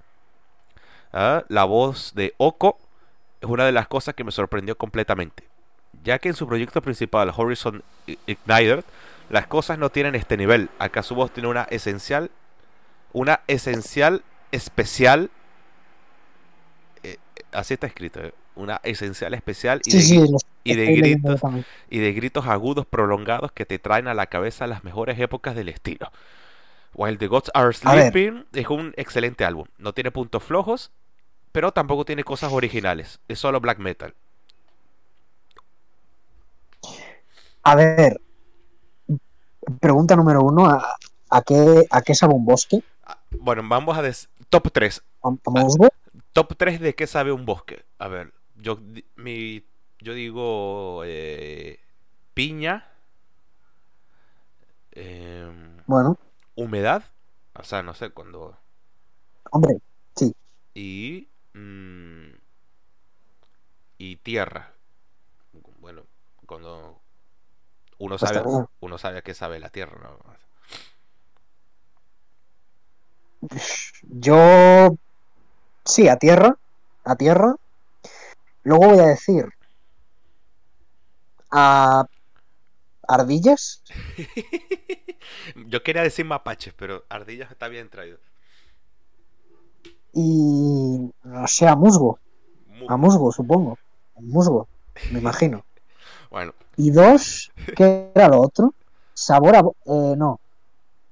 [1.12, 1.44] ¿Ah?
[1.48, 2.78] La voz de Oko
[3.40, 5.48] es una de las cosas que me sorprendió completamente,
[6.02, 7.82] ya que en su proyecto principal Horizon
[8.26, 8.84] Igniter
[9.30, 12.30] las cosas no tienen este nivel, acá su voz tiene una esencial
[13.12, 15.30] una esencial especial.
[17.02, 17.18] Eh,
[17.52, 21.40] así está escrito, eh, una esencial especial y, de, y de gritos
[21.88, 25.68] y de gritos agudos prolongados que te traen a la cabeza las mejores épocas del
[25.68, 26.10] estilo.
[26.94, 29.66] While the Gods Are Sleeping es un excelente álbum.
[29.78, 30.90] No tiene puntos flojos,
[31.50, 33.20] pero tampoco tiene cosas originales.
[33.28, 34.14] Es solo black metal.
[37.62, 38.20] A ver,
[39.80, 40.96] pregunta número uno: ¿a,
[41.30, 42.82] a qué, a qué sabe un bosque?
[43.30, 44.02] Bueno, vamos a
[44.48, 45.02] top 3.
[46.32, 47.84] top 3 de qué sabe un bosque.
[47.98, 48.78] A ver, yo
[49.16, 49.64] mi
[50.02, 51.78] yo digo eh,
[52.34, 52.88] piña.
[54.90, 56.18] Em, bueno.
[56.54, 57.04] Humedad.
[57.54, 58.58] O sea, no sé, cuando...
[59.50, 59.78] Hombre,
[60.16, 60.34] sí.
[60.74, 61.28] Y...
[61.54, 62.32] Mm,
[63.98, 64.72] y tierra.
[65.80, 66.02] Bueno,
[66.46, 67.01] cuando
[68.02, 70.18] uno pues sabe, uno sabe a qué sabe la tierra, ¿no?
[74.02, 74.96] Yo.
[75.84, 76.58] Sí, a tierra.
[77.04, 77.54] A tierra.
[78.64, 79.48] Luego voy a decir.
[81.52, 82.06] A.
[83.06, 83.84] Ardillas.
[85.66, 88.18] Yo quería decir mapaches, pero ardillas está bien traído.
[90.12, 91.12] Y.
[91.22, 92.18] No sé, a musgo.
[92.88, 93.78] A musgo, supongo.
[94.16, 94.66] A musgo,
[95.12, 95.64] me imagino.
[96.32, 96.52] Bueno.
[96.76, 98.74] Y dos, ¿qué era lo otro?
[99.14, 99.60] Sabor a.
[99.60, 100.40] Eh, no.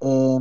[0.00, 0.38] Eh,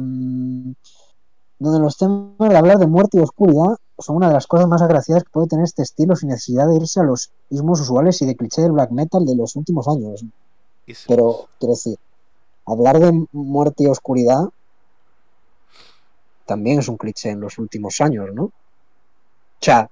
[1.60, 4.82] donde los temas de hablar de muerte y oscuridad son una de las cosas más
[4.82, 8.26] agraciadas que puede tener este estilo sin necesidad de irse a los ismos usuales y
[8.26, 10.24] de cliché del black metal de los últimos años.
[11.08, 11.98] Pero, quiero decir,
[12.66, 14.50] hablar de muerte y oscuridad
[16.46, 18.46] también es un cliché en los últimos años, ¿no?
[18.46, 18.52] O
[19.62, 19.90] sea,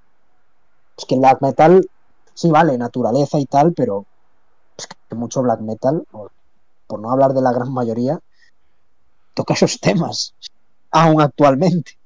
[0.97, 1.87] es que el black metal,
[2.33, 4.05] sí vale, naturaleza y tal, pero
[4.77, 6.31] es que mucho black metal, por,
[6.87, 8.19] por no hablar de la gran mayoría,
[9.33, 10.33] toca esos temas,
[10.91, 11.97] aún actualmente.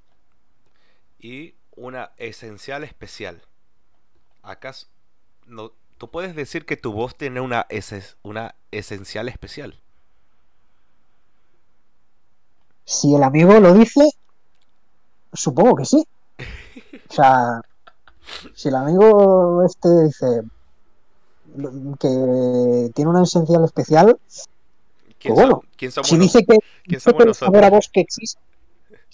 [1.19, 3.41] Y una esencial especial.
[4.43, 4.87] ¿Acaso
[5.45, 7.67] no, tú puedes decir que tu voz tiene una,
[8.23, 9.79] una esencial especial?
[12.85, 14.09] Si el amigo lo dice,
[15.33, 16.03] supongo que sí.
[17.09, 17.61] O sea,
[18.55, 20.43] si el amigo este dice
[21.99, 24.17] que tiene una esencial especial,
[25.21, 25.61] pues bueno,
[26.03, 28.41] si dice que, el sabor a bosque existe,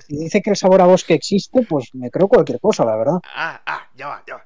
[0.08, 3.20] si dice que el sabor a bosque existe, pues me creo cualquier cosa, la verdad.
[3.36, 4.46] Ah, ah, ya va, ya va.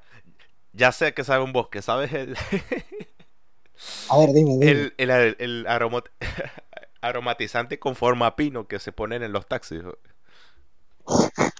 [0.72, 2.12] Ya sé que sabe un bosque, ¿sabes?
[2.12, 2.36] El...
[4.08, 4.90] a ver, dime, dime.
[4.96, 5.66] El, el,
[7.00, 9.82] aromatizante con forma pino que se ponen en los taxis.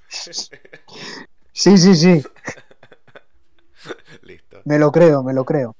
[0.09, 2.23] sí, sí, sí.
[4.23, 4.62] Listo.
[4.64, 5.77] Me lo creo, me lo creo.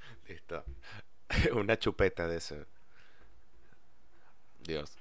[1.55, 2.57] Una chupeta de eso.
[4.65, 4.93] Dios.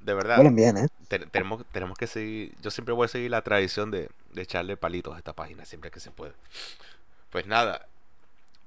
[0.00, 0.38] De verdad.
[0.52, 0.88] bien, ¿eh?
[1.32, 2.54] tenemos, tenemos que seguir.
[2.62, 5.98] Yo siempre voy a seguir la tradición de, echarle palitos a esta página siempre que
[6.00, 6.32] se puede.
[7.30, 7.86] Pues nada.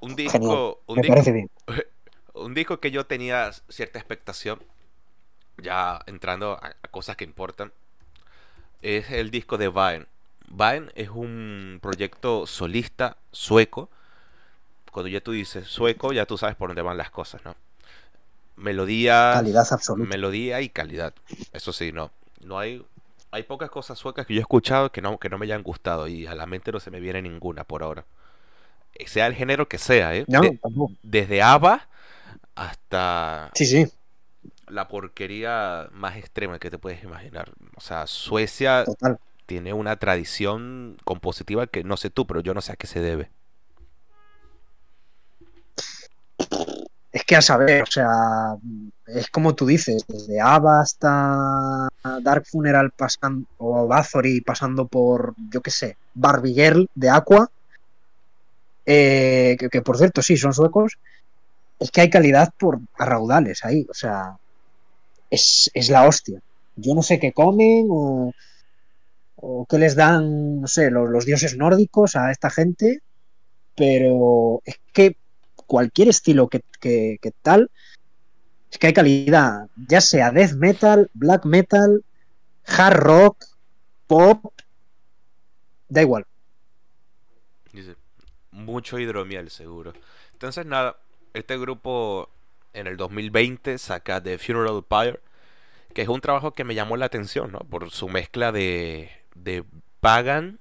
[0.02, 0.82] Un disco.
[0.86, 1.50] Un, disco
[2.34, 4.62] un disco que yo tenía cierta expectación.
[5.58, 7.72] Ya entrando a, cosas que importan.
[8.82, 10.08] Es el disco de Vine.
[10.50, 13.89] Vine es un proyecto solista sueco.
[14.91, 17.56] Cuando ya tú dices sueco, ya tú sabes por dónde van las cosas, ¿no?
[18.60, 19.32] melodía.
[19.36, 20.10] Calidad absoluta.
[20.10, 21.13] Melodía y calidad.
[21.54, 22.12] Eso sí, no.
[22.41, 22.86] No hay.
[23.32, 26.08] Hay pocas cosas suecas que yo he escuchado que no, que no me hayan gustado
[26.08, 28.06] y a la mente no se me viene ninguna por ahora.
[29.06, 30.25] Sea el género que sea, ¿eh?
[31.04, 31.88] desde ABBA
[32.56, 33.52] hasta.
[33.54, 33.88] Sí, sí.
[34.67, 37.52] La porquería más extrema que te puedes imaginar.
[37.75, 38.84] O sea, Suecia
[39.45, 42.99] tiene una tradición compositiva que no sé tú, pero yo no sé a qué se
[42.99, 43.30] debe.
[47.12, 48.56] Es que a saber, o sea,
[49.08, 51.88] es como tú dices, desde Ava hasta
[52.22, 57.50] Dark Funeral pasando, o Bathory pasando por, yo qué sé, Barbie de Aqua,
[58.86, 60.98] eh, que, por cierto sí, son suecos,
[61.80, 64.38] es que hay calidad por a raudales ahí, o sea,
[65.30, 66.41] es, la hostia.
[66.76, 68.34] Yo no sé qué comen o,
[69.38, 73.02] o qué les dan, no sé, los, los dioses nórdicos a esta gente,
[73.76, 75.15] pero es que
[75.70, 76.64] cualquier estilo que,
[77.44, 77.70] tal,
[78.72, 82.04] es que hay calidad, ya sea death metal, black metal,
[82.66, 83.46] hard rock,
[84.08, 84.52] pop,
[85.88, 86.26] da igual.
[87.72, 87.96] Dice,
[88.52, 89.94] mucho hidromiel seguro.
[90.34, 90.98] Entonces nada,
[91.36, 92.30] este grupo
[92.74, 95.20] en el 2020 saca The Funeral Pyre,
[95.94, 97.60] que es un trabajo que me llamó la atención, ¿no?
[97.60, 99.64] Por su mezcla de, de
[100.00, 100.60] pagan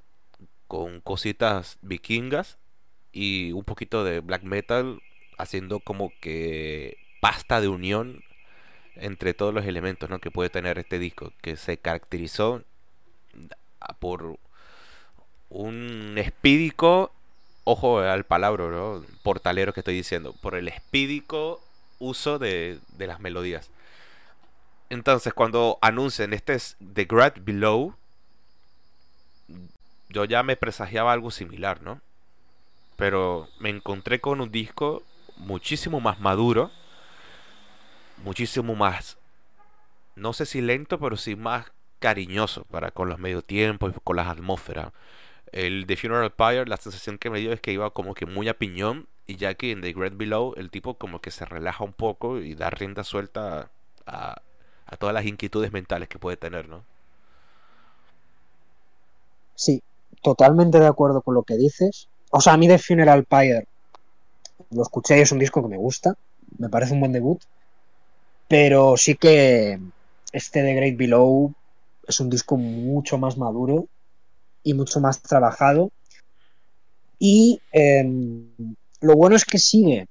[0.66, 2.59] con cositas vikingas
[3.12, 5.01] y un poquito de black metal
[5.38, 8.23] haciendo como que pasta de unión
[8.97, 10.18] entre todos los elementos ¿no?
[10.18, 12.62] que puede tener este disco que se caracterizó
[14.01, 14.38] por
[15.49, 17.12] un espídico
[17.64, 19.05] ojo al palabra ¿no?
[19.23, 21.62] portalero que estoy diciendo por el espídico
[21.99, 23.71] uso de, de las melodías
[24.90, 27.94] entonces cuando anuncian este es The Great Below
[30.09, 32.01] yo ya me presagiaba algo similar no
[32.98, 35.04] pero me encontré con un disco
[35.37, 36.72] muchísimo más maduro,
[38.24, 39.18] muchísimo más,
[40.16, 44.16] no sé si lento, pero sí más cariñoso para con los medio tiempos y con
[44.16, 44.92] las atmósferas.
[45.52, 48.48] El de Funeral Pyre, la sensación que me dio es que iba como que muy
[48.48, 51.84] a piñón, y ya que en The Great Below el tipo como que se relaja
[51.84, 53.70] un poco y da rienda suelta
[54.06, 54.42] a,
[54.87, 56.82] a todas las inquietudes mentales que puede tener, ¿no?
[59.54, 59.82] Sí,
[60.22, 62.08] totalmente de acuerdo con lo que dices.
[62.30, 63.66] O sea, a mí de Funeral Pyre
[64.70, 66.14] lo escuché y es un disco que me gusta,
[66.58, 67.40] me parece un buen debut,
[68.48, 69.78] pero sí que
[70.32, 71.54] este de Great Below
[72.06, 73.88] es un disco mucho más maduro
[74.62, 75.90] y mucho más trabajado.
[77.18, 80.06] Y em, lo bueno es que sigue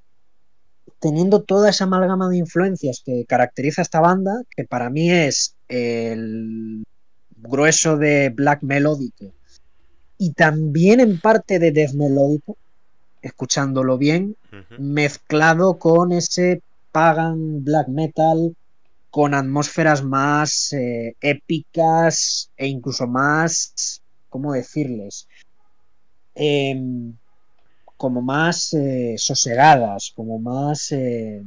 [1.00, 5.56] teniendo toda esa amalgama de influencias que caracteriza a esta banda, que para mí es
[5.68, 6.84] el
[7.38, 9.37] grueso de black melódico
[10.18, 12.58] y también en parte de death melódico,
[13.22, 14.36] escuchándolo bien,
[14.78, 18.56] mezclado con ese pagan black metal
[19.10, 25.28] con atmósferas más eh, épicas e incluso más, ¿cómo decirles?
[26.36, 27.16] Em,
[27.98, 30.92] como más eh, sosegadas, como más...
[30.92, 31.42] Eh,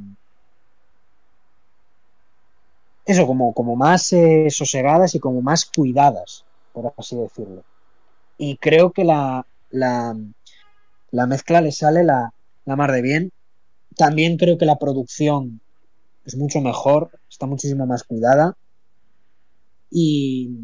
[3.06, 4.12] eso, como, como más
[4.50, 7.64] sosegadas y como más cuidadas, por así decirlo.
[8.42, 10.16] Y creo que la, la,
[11.10, 12.32] la mezcla le sale la,
[12.64, 13.32] la mar de bien.
[13.98, 15.60] También creo que la producción
[16.24, 18.56] es mucho mejor, está muchísimo más cuidada.
[19.90, 20.56] Y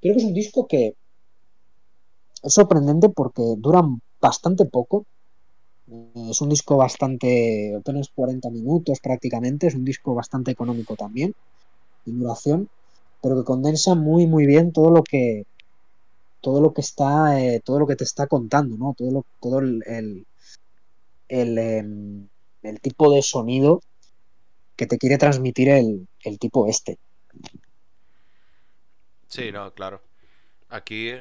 [0.00, 0.94] creo que es un disco que
[2.42, 3.82] es sorprendente porque dura
[4.20, 5.06] bastante poco.
[6.28, 11.34] Es un disco bastante, apenas 40 minutos prácticamente, es un disco bastante económico también,
[12.04, 12.68] en duración,
[13.22, 15.44] pero que condensa muy muy bien todo lo que
[16.40, 18.94] todo lo que está, eh, todo lo que te está contando, ¿no?
[18.96, 20.26] Todo lo, todo el, el,
[21.28, 22.28] el, em,
[22.62, 23.80] el tipo de sonido
[24.76, 26.06] que te quiere transmitir el,
[26.38, 26.98] tipo este.
[29.26, 30.02] Sí, no, claro.
[30.68, 31.12] Aquí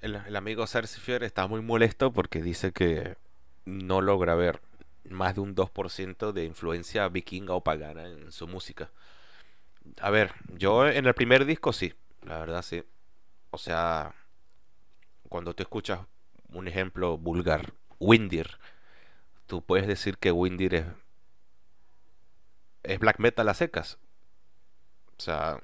[0.00, 3.16] el, amigo Cercifier está muy molesto porque dice que
[3.64, 4.60] no logra ver
[5.08, 8.90] más de un 2% de influencia vikinga o pagana en su música.
[10.00, 12.84] A ver, yo en el primer disco sí, la verdad sí.
[13.50, 14.14] O sea,
[15.30, 16.00] cuando tú escuchas
[16.50, 18.58] un ejemplo vulgar, Windir,
[19.46, 20.84] tú puedes decir que Windir es
[22.82, 23.98] es black metal a secas.
[25.18, 25.62] O sea.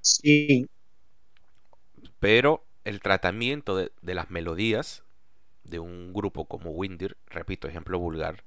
[0.00, 0.68] Sí.
[2.20, 5.02] Pero el tratamiento de, las melodías
[5.64, 8.44] de un grupo como Windir, repito, ejemplo vulgar,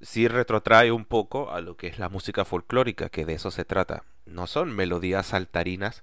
[0.00, 3.64] sí retrotrae un poco a lo que es la música folclórica, que de eso se
[3.64, 4.04] trata.
[4.26, 6.02] No son melodías saltarinas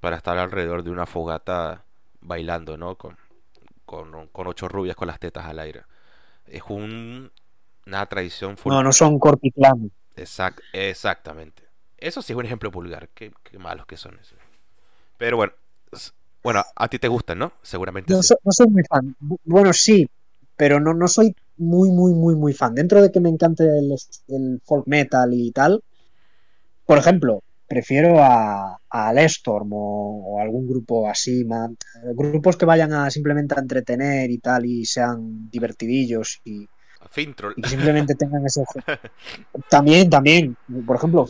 [0.00, 1.84] para estar alrededor de una fogata
[2.20, 2.96] bailando, ¿no?
[2.96, 3.16] Con,
[3.84, 5.82] con, con ocho rubias con las tetas al aire.
[6.46, 7.30] Es un,
[7.86, 8.56] una tradición.
[8.64, 9.90] No, no son cortiplanos
[10.72, 11.62] exactamente.
[11.98, 13.08] Eso sí es un ejemplo vulgar.
[13.14, 14.18] Qué, malos que son.
[14.18, 14.36] Eso.
[15.18, 15.52] Pero bueno,
[16.42, 17.52] bueno, a ti te gustan, ¿no?
[17.62, 18.12] Seguramente.
[18.12, 19.14] No, soy muy fan.
[19.44, 20.08] Bueno, sí,
[20.56, 22.74] pero no, no soy muy, muy, muy, muy fan.
[22.74, 25.82] Dentro de que me encante el, folk metal y tal,
[26.86, 31.46] por ejemplo, prefiero a, a Storm o, o, algún grupo así,
[32.16, 36.68] grupos que vayan a simplemente a entretener y tal y sean divertidillos y,
[37.62, 38.64] simplemente tengan ese
[39.68, 40.56] También, también.
[40.84, 41.24] Por ejemplo,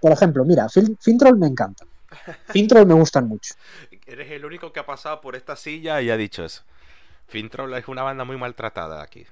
[0.00, 0.68] por ejemplo, mira,
[1.00, 1.84] Fintroll me encanta.
[2.46, 3.52] Fintroll me gustan mucho.
[4.06, 6.62] Eres el único que ha pasado por esta silla y ha dicho eso.
[7.26, 9.26] Fintroll es una banda muy maltratada aquí.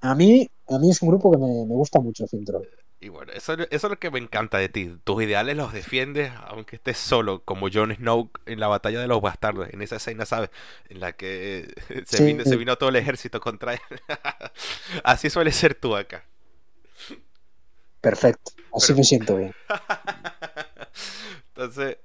[0.00, 2.68] A mí, a mí es un grupo que me, me gusta mucho, Fintroll.
[2.98, 4.96] Y bueno, eso, es lo que me encanta de ti.
[5.04, 9.20] Tus ideales los defiendes aunque estés solo, como Jon Snow en la batalla de los
[9.20, 10.50] bastardos, en esa escena, ¿sabes?
[10.88, 11.74] En la que
[12.06, 13.80] se, vino, se vino todo el ejército contra él.
[15.04, 16.24] Así suele ser tú acá.
[18.00, 19.52] Perfecto, así me siento bien.
[21.48, 21.98] Entonces,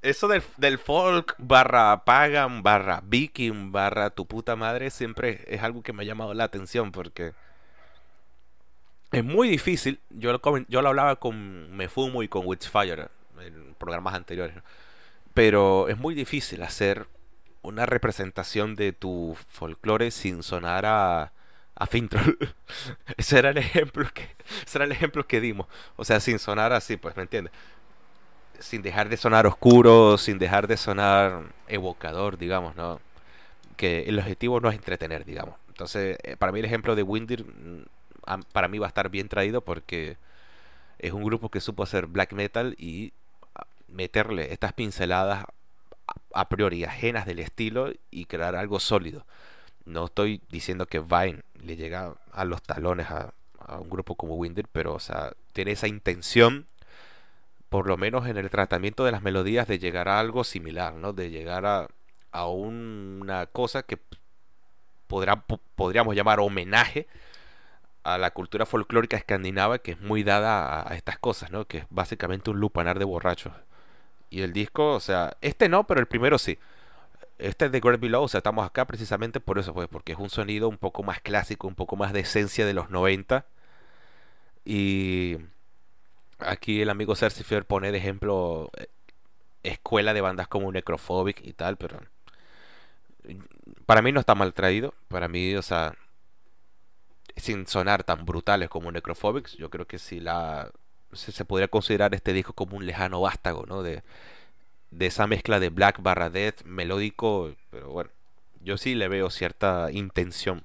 [0.00, 5.82] eso del, del, folk barra pagan barra viking barra tu puta madre siempre es algo
[5.82, 7.34] que me ha llamado la atención porque
[9.12, 10.00] es muy difícil.
[10.10, 13.08] Yo lo, yo lo hablaba con Mefumo y con Witchfire
[13.40, 14.56] en programas anteriores.
[15.34, 17.06] Pero es muy difícil hacer
[17.62, 21.32] una representación de tu folclore sin sonar a,
[21.74, 22.38] a Fintroll.
[23.16, 24.28] ese era el ejemplo que
[24.66, 25.66] ese era el ejemplo que dimos.
[25.96, 27.52] O sea, sin sonar así, pues, ¿me entiendes?
[28.58, 33.00] Sin dejar de sonar oscuro, sin dejar de sonar evocador, digamos, ¿no?
[33.76, 35.56] Que el objetivo no es entretener, digamos.
[35.68, 37.44] Entonces, eh, para mí el ejemplo de Windir
[38.52, 40.16] para mí va a estar bien traído porque
[40.98, 43.12] es un grupo que supo hacer black metal y
[43.88, 45.44] meterle estas pinceladas
[46.34, 49.26] a priori ajenas del estilo y crear algo sólido.
[49.84, 53.32] No estoy diciendo que Vine le llega a los talones a,
[53.78, 56.66] un grupo como Winder, pero o sea, tiene esa intención,
[57.68, 61.12] por lo menos en el tratamiento de las melodías, de llegar a algo similar, ¿no?
[61.12, 61.88] De llegar a,
[62.30, 63.98] a una cosa que
[65.08, 67.08] podríamos llamar homenaje
[68.06, 71.66] a la cultura folclórica escandinava que es muy dada a, estas cosas, ¿no?
[71.66, 73.52] Que es básicamente un lupanar de borrachos.
[74.30, 76.58] Y el disco, o sea, este no, pero el primero sí.
[77.38, 80.30] Este de Great Below, o sea, estamos acá precisamente por eso, pues, porque es un
[80.30, 83.44] sonido un poco más clásico, un poco más de esencia de los 90.
[84.64, 85.38] Y
[86.38, 88.88] aquí el amigo Cercifer pone de ejemplo eh,
[89.64, 91.98] escuela de bandas como Necrophobic y tal, pero
[93.86, 94.94] para mí no está mal traído.
[95.08, 95.96] Para mí, o sea,
[97.36, 100.70] sin sonar tan brutales como Necrophobics, yo creo que si la
[101.12, 103.82] se, podría considerar este disco como un lejano vástago, ¿no?
[103.82, 104.02] De,
[104.90, 108.10] de esa mezcla de black barra death melódico, pero bueno,
[108.62, 110.64] yo sí le veo cierta intención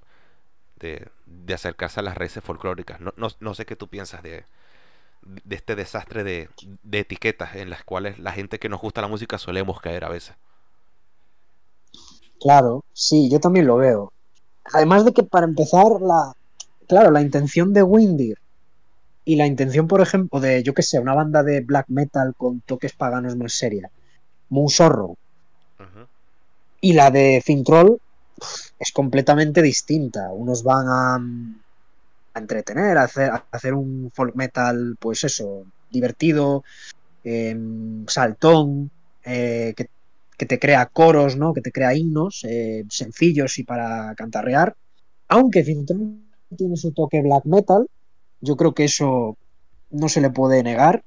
[0.78, 2.99] de, de acercarse a las raíces folclóricas.
[2.99, 4.45] No, no, no, sé qué tú piensas de,
[5.22, 6.49] de este desastre de,
[6.84, 10.09] de etiquetas en las cuales la gente que nos gusta la música solemos caer a
[10.09, 10.36] veces.
[12.39, 14.11] Claro, sí, yo también lo veo.
[14.74, 16.34] Además de que para empezar, la,
[16.92, 18.38] claro, la intención de Windir
[19.24, 22.60] y la intención, por ejemplo, de, yo que sé, una banda de black metal con
[22.60, 23.89] toques paganos más seria,
[24.50, 25.12] Moon Sorrow,
[25.80, 26.02] Ujú.
[26.82, 27.98] y la de Fintroll
[28.78, 30.34] es completamente distinta.
[30.34, 36.66] Unos van a, a entretener, a hacer, a hacer un folk metal, pues eso, divertido,
[37.24, 37.56] eh,
[38.08, 38.92] saltón,
[39.24, 39.88] eh, que,
[40.38, 41.54] que te crea coros, ¿no?
[41.54, 44.76] Que te crea himnos eh, sencillos y para cantarrear.
[45.30, 47.88] Aunque Fintroll tiene su toque black metal,
[48.41, 49.38] yo creo que eso
[49.89, 51.04] no se le puede negar,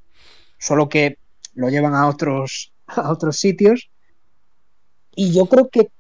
[0.59, 1.19] solo que
[1.55, 3.91] lo llevan a otros, a otros sitios.
[5.17, 5.91] Y yo creo que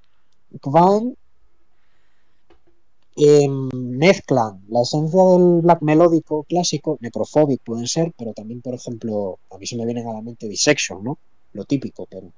[0.62, 1.14] Van
[3.16, 9.38] eh, mezclan la esencia del black melódico clásico, necrophobic pueden ser, pero también, por ejemplo,
[9.50, 11.18] a mí se me vienen a la mente Dissection, ¿no?
[11.52, 12.32] Lo típico, pero,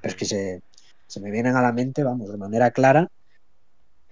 [0.00, 0.62] pero es que se,
[1.06, 3.10] se me vienen a la mente, vamos, de manera clara.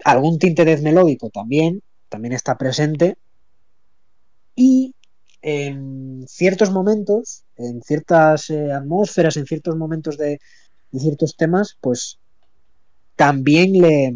[0.03, 1.81] Algún tinte death melódico también,
[2.11, 3.17] también está presente.
[4.55, 4.93] Y
[5.41, 10.39] en ciertos momentos, en ciertas eh, atmósferas, en ciertos momentos de,
[10.91, 12.19] ciertos temas, pues
[13.15, 14.15] también le,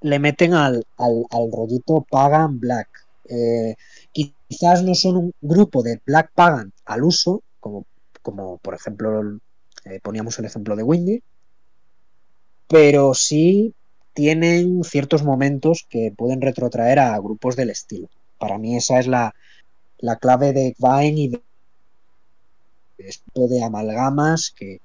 [0.00, 2.88] le meten al, al, al rollito Pagan Black.
[3.28, 3.76] Eh,
[4.48, 7.84] quizás no son un grupo de Black Pagan al uso, como,
[8.22, 9.38] como por ejemplo
[9.84, 11.22] eh, poníamos el ejemplo de Windy,
[12.68, 13.74] pero sí
[14.14, 18.08] tienen ciertos momentos que pueden retrotraer a grupos del estilo.
[18.38, 19.34] Para mí esa es la,
[20.02, 21.42] la clave de Vine y de
[22.98, 24.80] esto de amalgamas que,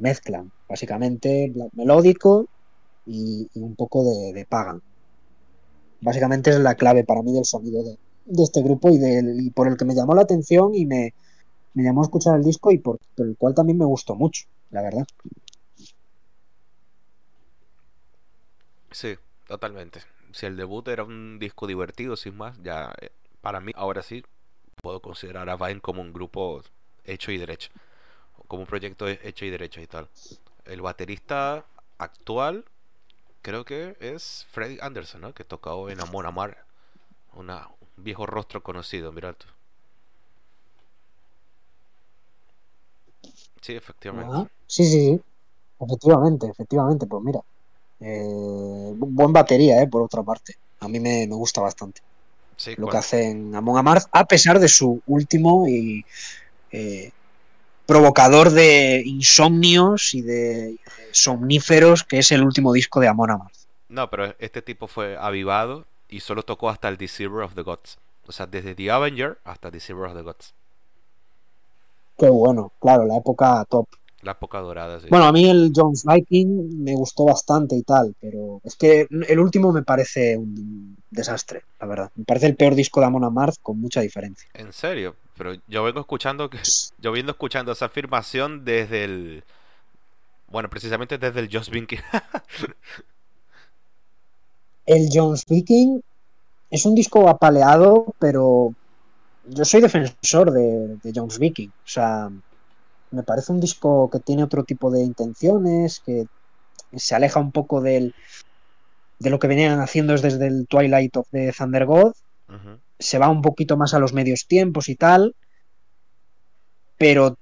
[0.00, 2.46] mezclan básicamente black melódico
[3.06, 4.80] y, un poco de, pagan.
[6.00, 7.98] Básicamente es la clave para mí del sonido de,
[8.42, 11.14] este grupo y, por el que me llamó la atención y me,
[11.74, 15.06] llamó a escuchar el disco y por, el cual también me gustó mucho, la verdad.
[18.92, 19.16] Sí,
[19.46, 20.00] totalmente.
[20.32, 24.24] Si el debut era un disco divertido, sin más, ya eh, para mí ahora sí
[24.82, 26.62] puedo considerar a Vine como un grupo
[27.04, 27.70] hecho y derecho,
[28.48, 30.08] como un proyecto hecho y derecho y tal.
[30.64, 31.64] El baterista
[31.98, 32.64] actual
[33.42, 35.34] creo que es Freddy Anderson, ¿no?
[35.34, 36.64] Que tocó en Amon Amar,
[37.34, 37.50] un
[37.96, 39.46] viejo rostro conocido, mira tú.
[43.60, 44.34] Sí, efectivamente.
[44.34, 44.48] Ajá.
[44.66, 45.20] Sí, sí, sí.
[45.78, 47.06] Efectivamente, efectivamente.
[47.06, 47.40] Pues mira.
[48.02, 50.56] Eh, buen batería, eh, por otra parte.
[50.80, 52.00] A mí me, me gusta bastante.
[52.56, 56.04] Sí, lo que hace en Amon Amarth, a pesar de su último y
[56.70, 57.10] eh,
[57.86, 60.76] provocador de insomnios y de
[61.12, 63.56] somníferos, que es el último disco de Amon Amarth.
[63.88, 67.98] No, pero este tipo fue avivado y solo tocó hasta el Deceiver of the Gods.
[68.26, 70.54] O sea, desde The Avenger hasta Deceiver of the Gods.
[72.18, 73.88] Qué bueno, claro, la época top.
[74.22, 75.08] La época dorada, sí.
[75.10, 79.38] Bueno, a mí el Jones Viking me gustó bastante y tal, pero es que el
[79.40, 82.10] último me parece un desastre, la verdad.
[82.14, 84.48] Me parece el peor disco de Amon Amarth con mucha diferencia.
[84.54, 86.58] En serio, pero yo vengo escuchando que
[86.98, 89.44] yo vengo escuchando esa afirmación desde el
[90.52, 91.98] bueno, precisamente desde el Jones Viking.
[94.86, 96.00] el Jones Viking
[96.70, 98.74] es un disco apaleado, pero
[99.48, 101.68] yo soy defensor de, de Jones Viking.
[101.68, 102.30] O sea,
[103.12, 106.26] me parece un disco que tiene otro tipo de intenciones, que
[106.94, 108.14] se aleja un poco del,
[109.18, 112.12] de lo que venían haciendo desde el Twilight of the Thunder God.
[112.48, 112.78] Uh -huh.
[112.98, 115.34] Se va un poquito más a los medios tiempos y tal.
[116.98, 117.36] Pero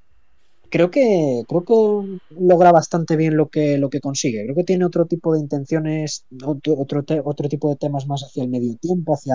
[0.71, 4.45] creo que creo que logra bastante bien lo que, lo que consigue.
[4.45, 8.23] Creo que tiene otro tipo de intenciones, otro, otro, te, otro tipo de temas más
[8.23, 9.35] hacia el medio tiempo, hacia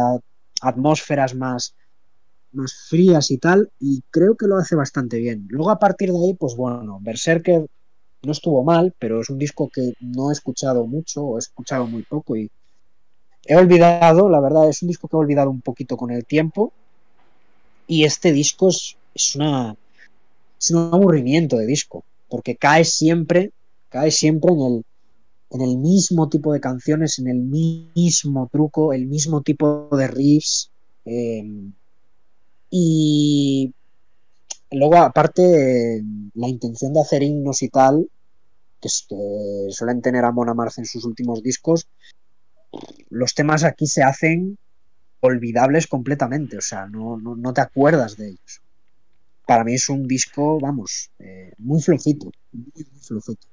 [0.61, 1.75] atmósferas más,
[2.55, 5.45] más frías y tal, y creo que lo hace bastante bien.
[5.49, 7.65] Luego a partir de ahí, pues bueno, Berserker
[8.23, 11.85] no estuvo mal, pero es un disco que no he escuchado mucho, o he escuchado
[11.85, 12.49] muy poco y
[13.45, 16.73] he olvidado, la verdad, es un disco que he olvidado un poquito con el tiempo,
[17.87, 18.95] y este disco es,
[19.35, 19.75] una
[20.59, 23.51] es un aburrimiento de disco, porque cae siempre,
[23.89, 24.85] cae siempre en el,
[25.51, 30.71] en el mismo tipo de canciones, en el mismo truco, el mismo tipo de riffs.
[31.05, 31.43] Eh,
[32.77, 33.73] y
[34.71, 36.03] luego, aparte,
[36.33, 38.09] la intención de hacer himnos y tal,
[38.81, 39.15] que, es, que
[39.69, 41.87] suelen tener a Mona Marce en sus últimos discos,
[43.09, 44.57] los temas aquí se hacen
[45.21, 48.61] olvidables completamente, o sea, no, no, no te acuerdas de ellos
[49.45, 53.47] para mí es un disco, vamos, eh, muy flojito, muy, muy, flojito.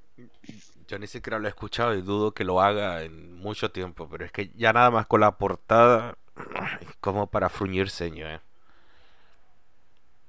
[0.89, 4.25] Yo ni siquiera lo he escuchado y dudo que lo haga en mucho tiempo, pero
[4.25, 6.19] es que ya nada más con la portada,
[7.01, 8.41] como para fruñir ceño, eh.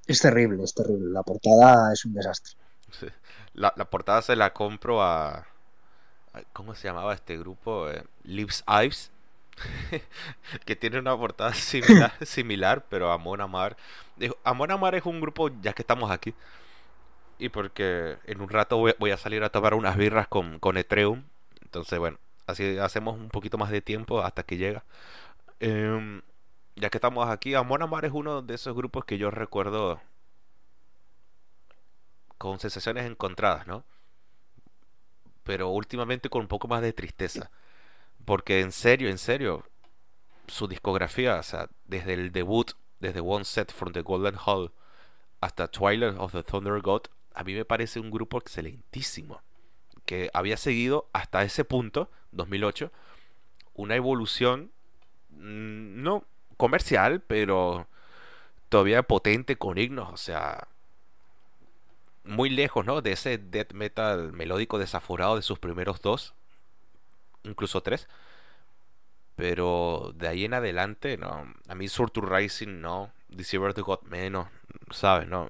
[0.08, 1.12] Es terrible, es terrible.
[1.12, 2.54] La portada es un desastre.
[3.54, 5.48] La, portada se la compro a...
[6.52, 7.90] ¿Cómo se llamaba este grupo?
[7.90, 9.12] Eh, Lives Ives.
[10.66, 13.78] que tiene una portada similar, similar pero Amon Amar.
[14.44, 16.34] Amon Amar es un grupo, ya que estamos aquí.
[17.38, 20.78] Y porque en un rato voy, voy a salir a tomar unas birras con, con
[20.78, 21.24] Etreum.
[21.62, 24.84] Entonces, bueno, así hacemos un poquito más de tiempo hasta que llega.
[25.60, 26.22] Eh,
[26.76, 30.02] ya que estamos aquí, Amon Amar es uno de esos grupos que yo recuerdo
[32.38, 33.86] con sensaciones encontradas, ¿no?
[35.44, 37.52] Pero últimamente con un poco más de tristeza.
[38.26, 39.66] Porque en serio, en serio,
[40.48, 44.72] su discografía, o sea, desde el debut, desde One Set from the Golden Hall
[45.42, 47.04] hasta Twilight of the Thunder God,
[47.34, 49.42] a mí me parece un grupo excelentísimo.
[50.06, 52.92] Que había seguido hasta ese punto, 2008,
[53.74, 54.72] una evolución
[55.30, 56.26] mm, no
[56.58, 57.88] comercial, pero
[58.70, 60.68] todavía potente con himnos, o sea,
[62.26, 63.02] muy lejos, ¿no?
[63.02, 66.34] De ese death metal melódico desaforado de sus primeros dos,
[67.44, 68.08] incluso tres.
[69.36, 71.54] Pero de ahí en adelante, no.
[71.68, 73.12] A mí Surtur Rising, no.
[73.30, 74.48] Deceiver the God menos,
[74.92, 75.28] ¿sabes?
[75.28, 75.50] No.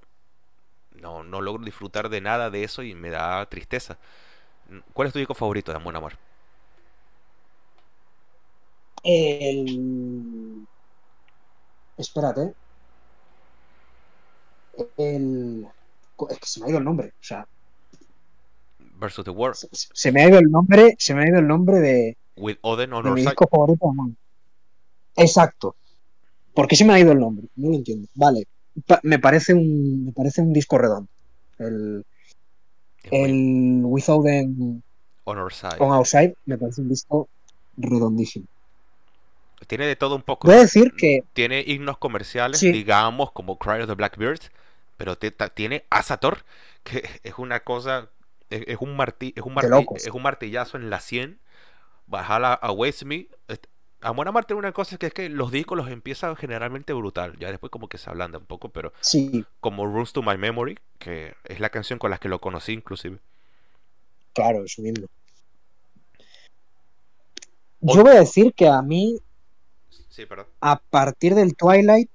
[0.91, 3.97] No, no logro disfrutar de nada de eso y me da tristeza.
[4.93, 6.13] ¿Cuál es tu disco favorito de Amor Amor?
[9.03, 10.67] El.
[12.03, 12.53] Espérate.
[14.97, 15.67] El.
[16.29, 17.07] Es que se me ha ido el nombre.
[17.09, 17.47] O sea.
[18.99, 19.55] Versus the World.
[19.55, 20.95] Se, se me ha ido el nombre.
[20.99, 22.17] Se me ha ido el nombre de.
[22.35, 23.31] With Oden on de our mi side.
[23.31, 23.93] disco favorito.
[25.15, 25.75] Exacto.
[26.53, 27.47] ¿Por qué se me ha ido el nombre?
[27.55, 28.07] No lo entiendo.
[28.15, 28.47] Vale.
[28.85, 30.05] Pa- me parece un.
[30.05, 31.09] Me parece un disco redondo.
[31.59, 32.05] El.
[33.11, 34.81] El Without Them
[35.25, 35.75] on our side.
[35.79, 37.27] on Outside me parece un disco
[37.77, 38.45] redondísimo.
[39.65, 40.47] Tiene de todo un poco.
[40.47, 42.71] Voy a decir que Tiene himnos comerciales, Sí.
[42.71, 44.51] digamos, como Cry of the Blackbirds,
[44.97, 46.43] pero te- tiene Azator,
[46.83, 48.09] que es una cosa,
[48.49, 51.39] es, es un marti, es un marti- es un martillazo en la 100.
[52.07, 53.27] Bajar a Waste Me.
[54.01, 57.49] A Marte tiene una cosa que es que los discos los empiezan generalmente brutal, ya
[57.49, 61.35] después como que se ablanda un poco, pero sí, como Runes to My Memory, que
[61.45, 63.19] es la canción con la que lo conocí inclusive.
[64.33, 65.07] claro, es un himno.
[67.81, 69.19] Yo voy a decir que a mí,
[70.61, 72.09] A partir del Twilight,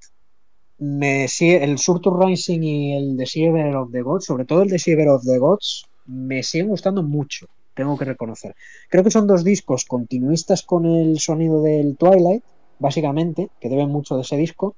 [0.78, 5.24] me el Surtur Rising y el Deceiver of the Gods, sobre todo el Deceiver of
[5.24, 8.54] the Gods, me siguen gustando mucho, tengo que reconocer.
[8.88, 12.44] Creo que son dos discos continuistas con el sonido del Twilight,
[12.78, 14.76] básicamente, que deben mucho de ese disco,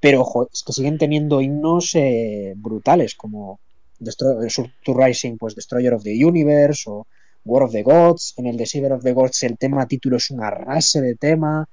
[0.00, 3.58] pero ojo, es que siguen teniendo himnos eh, brutales, como
[3.98, 7.06] Destro- Surtur Rising, pues Destroyer of the Universe o
[7.46, 8.34] War of the Gods.
[8.36, 11.66] En el Deceiver of the Gods el tema título es un arrase de tema.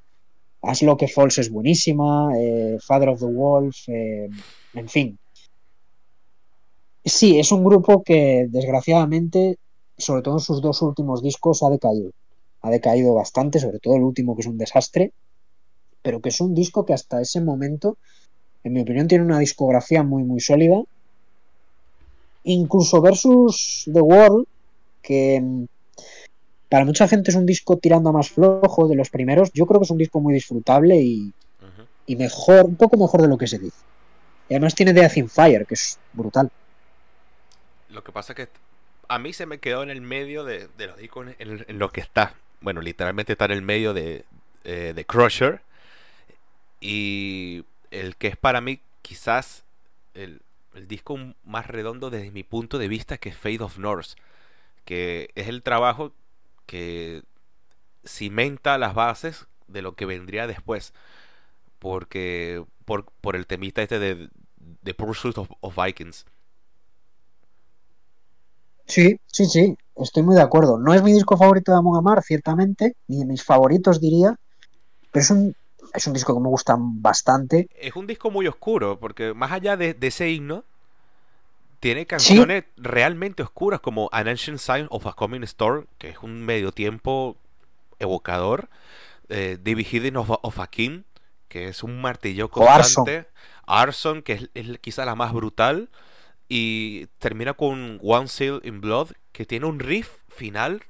[0.64, 2.32] As Lo que Falls es buenísima.
[2.38, 3.76] eh, Father of the Wolf.
[3.88, 4.30] eh,
[4.74, 5.20] en fin.
[7.06, 9.58] Sí, es un grupo que desgraciadamente,
[9.98, 12.12] sobre todo en sus dos últimos discos, ha decaído.
[12.62, 15.12] Ha decaído bastante, sobre todo el último que es un desastre.
[16.02, 17.98] Pero que es un disco que hasta ese momento,
[18.64, 20.82] en mi opinión, tiene una discografía muy, muy sólida.
[22.46, 24.46] Incluso versus The World,
[25.02, 25.66] que mm,
[26.74, 29.80] para mucha gente es un disco tirando a más flojo de los primeros, yo creo
[29.80, 31.32] que es un disco muy disfrutable y,
[32.08, 33.78] mejor, un poco mejor de lo que se dice.
[34.50, 36.50] Y además tiene Death in Fire, que es brutal.
[37.90, 38.48] Lo que pasa es que
[39.08, 42.02] a mí se me quedó en el medio de, de los discos en, lo que
[42.02, 42.34] está.
[42.60, 44.26] Bueno, literalmente está en el medio de,
[44.64, 45.62] eh, de Crusher.
[46.82, 49.64] Y el que es para mí quizás
[50.16, 50.42] el,
[50.74, 54.16] el disco más redondo desde mi punto de vista que es Fate of North.
[54.86, 56.14] Que es el trabajo
[56.66, 57.24] que
[58.06, 60.94] cimenta las bases de lo que vendría después.
[61.80, 66.26] Porque por, por el temita este de, de Pursuit of, of Vikings.
[68.88, 70.78] Sí, sí, sí, estoy muy de acuerdo.
[70.80, 74.36] No es mi disco favorito de Amon Amar, ciertamente, ni de mis favoritos diría,
[75.12, 75.56] pero es un,
[75.94, 77.70] es un disco que me gusta bastante.
[77.70, 80.64] es un disco muy oscuro, porque más allá de, de ese himno,
[81.84, 86.42] tiene canciones realmente oscuras como An Ancient Sign of a Coming Storm, que es un
[86.46, 87.36] medio tiempo
[88.00, 88.70] evocador,
[89.28, 91.02] eh, Hidden of, a- of a King,
[91.50, 93.04] que es un martillo Arson.
[93.04, 93.28] constante,
[93.68, 95.90] Arson, que es, es quizá la más brutal,
[96.48, 100.84] y termina con One Seal in Blood, que tiene un riff final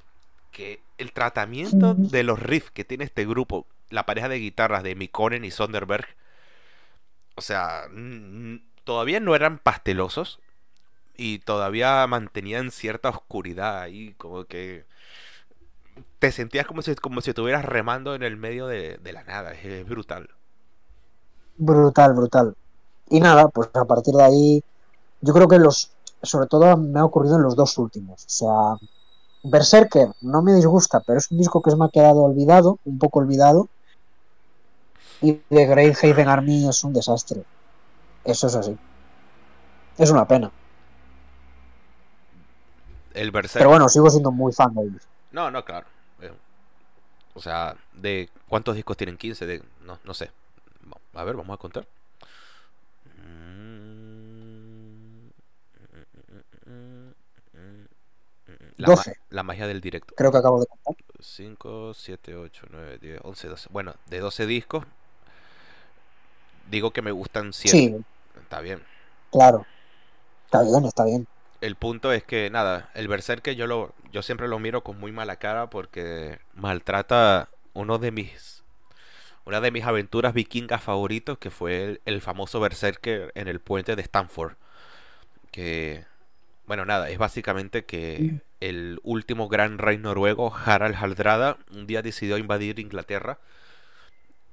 [0.51, 4.93] que el tratamiento de los riffs que tiene este grupo, la pareja de guitarras de
[4.93, 6.05] Mikkonen y Sonderberg,
[7.33, 7.85] o sea,
[8.83, 10.39] todavía no eran pastelosos
[11.15, 14.85] y todavía mantenían cierta oscuridad ahí, como que
[16.19, 19.51] te sentías como si, como si estuvieras remando en el medio de, de la nada,
[19.51, 20.29] es, brutal.
[21.57, 22.55] Brutal, brutal.
[23.09, 24.63] Y nada, pues a partir de ahí,
[25.21, 25.91] yo creo que los,
[26.21, 28.23] sobre todo me ha ocurrido en los dos últimos.
[28.25, 28.87] O sea,
[29.43, 32.97] Berserker no me disgusta, pero es un disco que se me ha quedado olvidado, un
[32.97, 33.67] poco olvidado.
[35.21, 37.43] Y The Great Haven Army es un desastre.
[38.23, 38.77] Eso es así.
[39.97, 40.51] Es una pena.
[43.13, 43.59] El Berserker.
[43.59, 45.01] Pero bueno, sigo siendo muy fan de ellos.
[45.31, 45.87] No, no, claro.
[46.21, 46.31] Eh,
[47.33, 49.17] o sea, de ¿cuántos discos tienen?
[49.17, 50.31] 15, de no, no sé.
[51.13, 51.85] A ver, vamos a contar.
[58.77, 59.15] La, 12.
[59.29, 60.13] la magia del directo.
[60.15, 60.95] Creo que acabo de contar.
[61.19, 63.69] 5, 7, 8, 9, 10, 11, 12.
[63.71, 64.85] Bueno, de 12 discos,
[66.69, 67.77] digo que me gustan 7.
[67.77, 67.95] Sí,
[68.41, 68.83] Está bien.
[69.31, 69.65] claro.
[70.45, 71.27] Está bien, está bien.
[71.63, 75.11] El punto es que, nada, el Berserker yo, lo, yo siempre lo miro con muy
[75.11, 78.63] mala cara porque maltrata uno de mis.
[79.45, 83.95] Una de mis aventuras vikingas favoritos, que fue el, el famoso Berserker en el puente
[83.95, 84.55] de Stanford.
[85.51, 86.05] Que,
[86.67, 92.37] bueno, nada, es básicamente que el último gran rey noruego, Harald Hardrada, un día decidió
[92.37, 93.39] invadir Inglaterra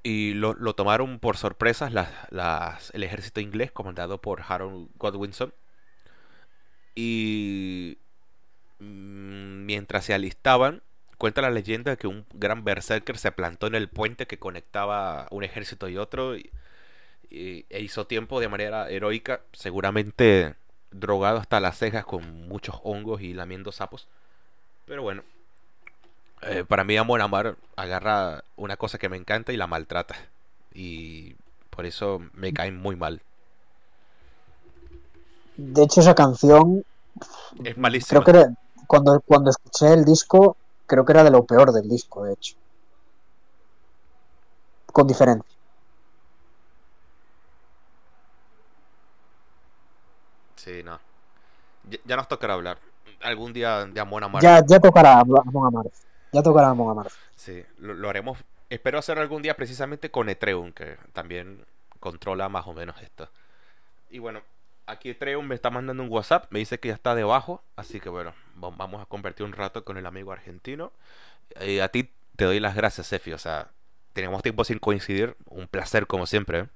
[0.02, 5.52] y lo, lo tomaron por sorpresas las, las- el ejército inglés comandado por Harold Godwinson.
[6.94, 7.98] Y
[8.78, 10.82] mm, mientras se alistaban,
[11.18, 15.44] cuenta la leyenda que un gran berserker se plantó en el puente que conectaba un
[15.44, 16.50] ejército y otro y,
[17.30, 20.54] e hizo tiempo de manera heroica, seguramente
[20.90, 24.08] drogado hasta las cejas con muchos hongos y lamiendo sapos.
[24.86, 25.22] Pero bueno,
[26.42, 30.16] eh, para mí Amon Amar agarra una cosa que me encanta y la maltrata.
[30.72, 31.36] Y
[31.70, 33.22] por eso me caen muy mal.
[35.56, 36.82] De hecho, esa canción,
[37.64, 38.22] Es malísima.
[38.22, 38.54] creo que era-
[38.86, 42.54] cuando, cuando escuché el disco, creo que era de lo peor del disco, de hecho.
[44.92, 45.56] Con diferencia.
[50.56, 50.98] Sí, no.
[51.88, 52.78] Ya, ya nos tocará hablar.
[53.22, 54.42] Algún día de Amon Amar.
[54.42, 55.92] Ya, ya tocará Amon Amarth.
[56.32, 57.12] Ya tocará Amon Amarth.
[57.36, 58.38] Sí, lo, lo haremos.
[58.68, 61.64] Espero hacer algún día precisamente con Etreum, que también
[61.98, 63.28] controla más o menos esto.
[64.10, 64.42] Y bueno,
[64.90, 68.08] aquí Etreum me está mandando un WhatsApp, me dice que ya está debajo, así que
[68.08, 70.92] bueno, va- vamos a compartir un rato con el amigo argentino.
[71.66, 73.70] Y a ti te doy las gracias, Sefi, o sea,
[74.14, 76.60] tenemos tiempo sin coincidir, un placer como siempre.
[76.60, 76.68] ¿eh?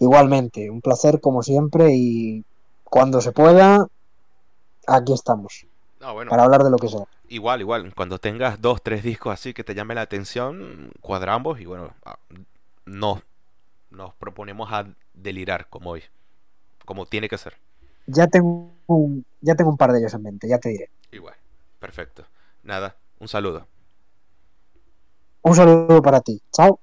[0.00, 2.44] Igualmente, un placer como siempre y
[2.82, 3.86] cuando se pueda,
[4.86, 5.66] aquí estamos,
[6.00, 7.04] No, bueno, para hablar de lo que sea.
[7.28, 11.66] igual, igual, cuando tengas dos, tres discos así que te llame la atención, cuadramos y
[11.66, 12.18] bueno, ah,
[12.86, 13.22] no,
[13.90, 16.02] nos proponemos a delirar como hoy,
[16.84, 17.56] como tiene que ser.
[18.06, 20.90] Ya tengo un, ya tengo un par de ellos en mente, ya te diré.
[21.12, 21.34] Igual,
[21.78, 22.24] perfecto.
[22.62, 23.66] Nada, un saludo.
[25.42, 26.40] Un saludo para ti.
[26.52, 26.80] Chao.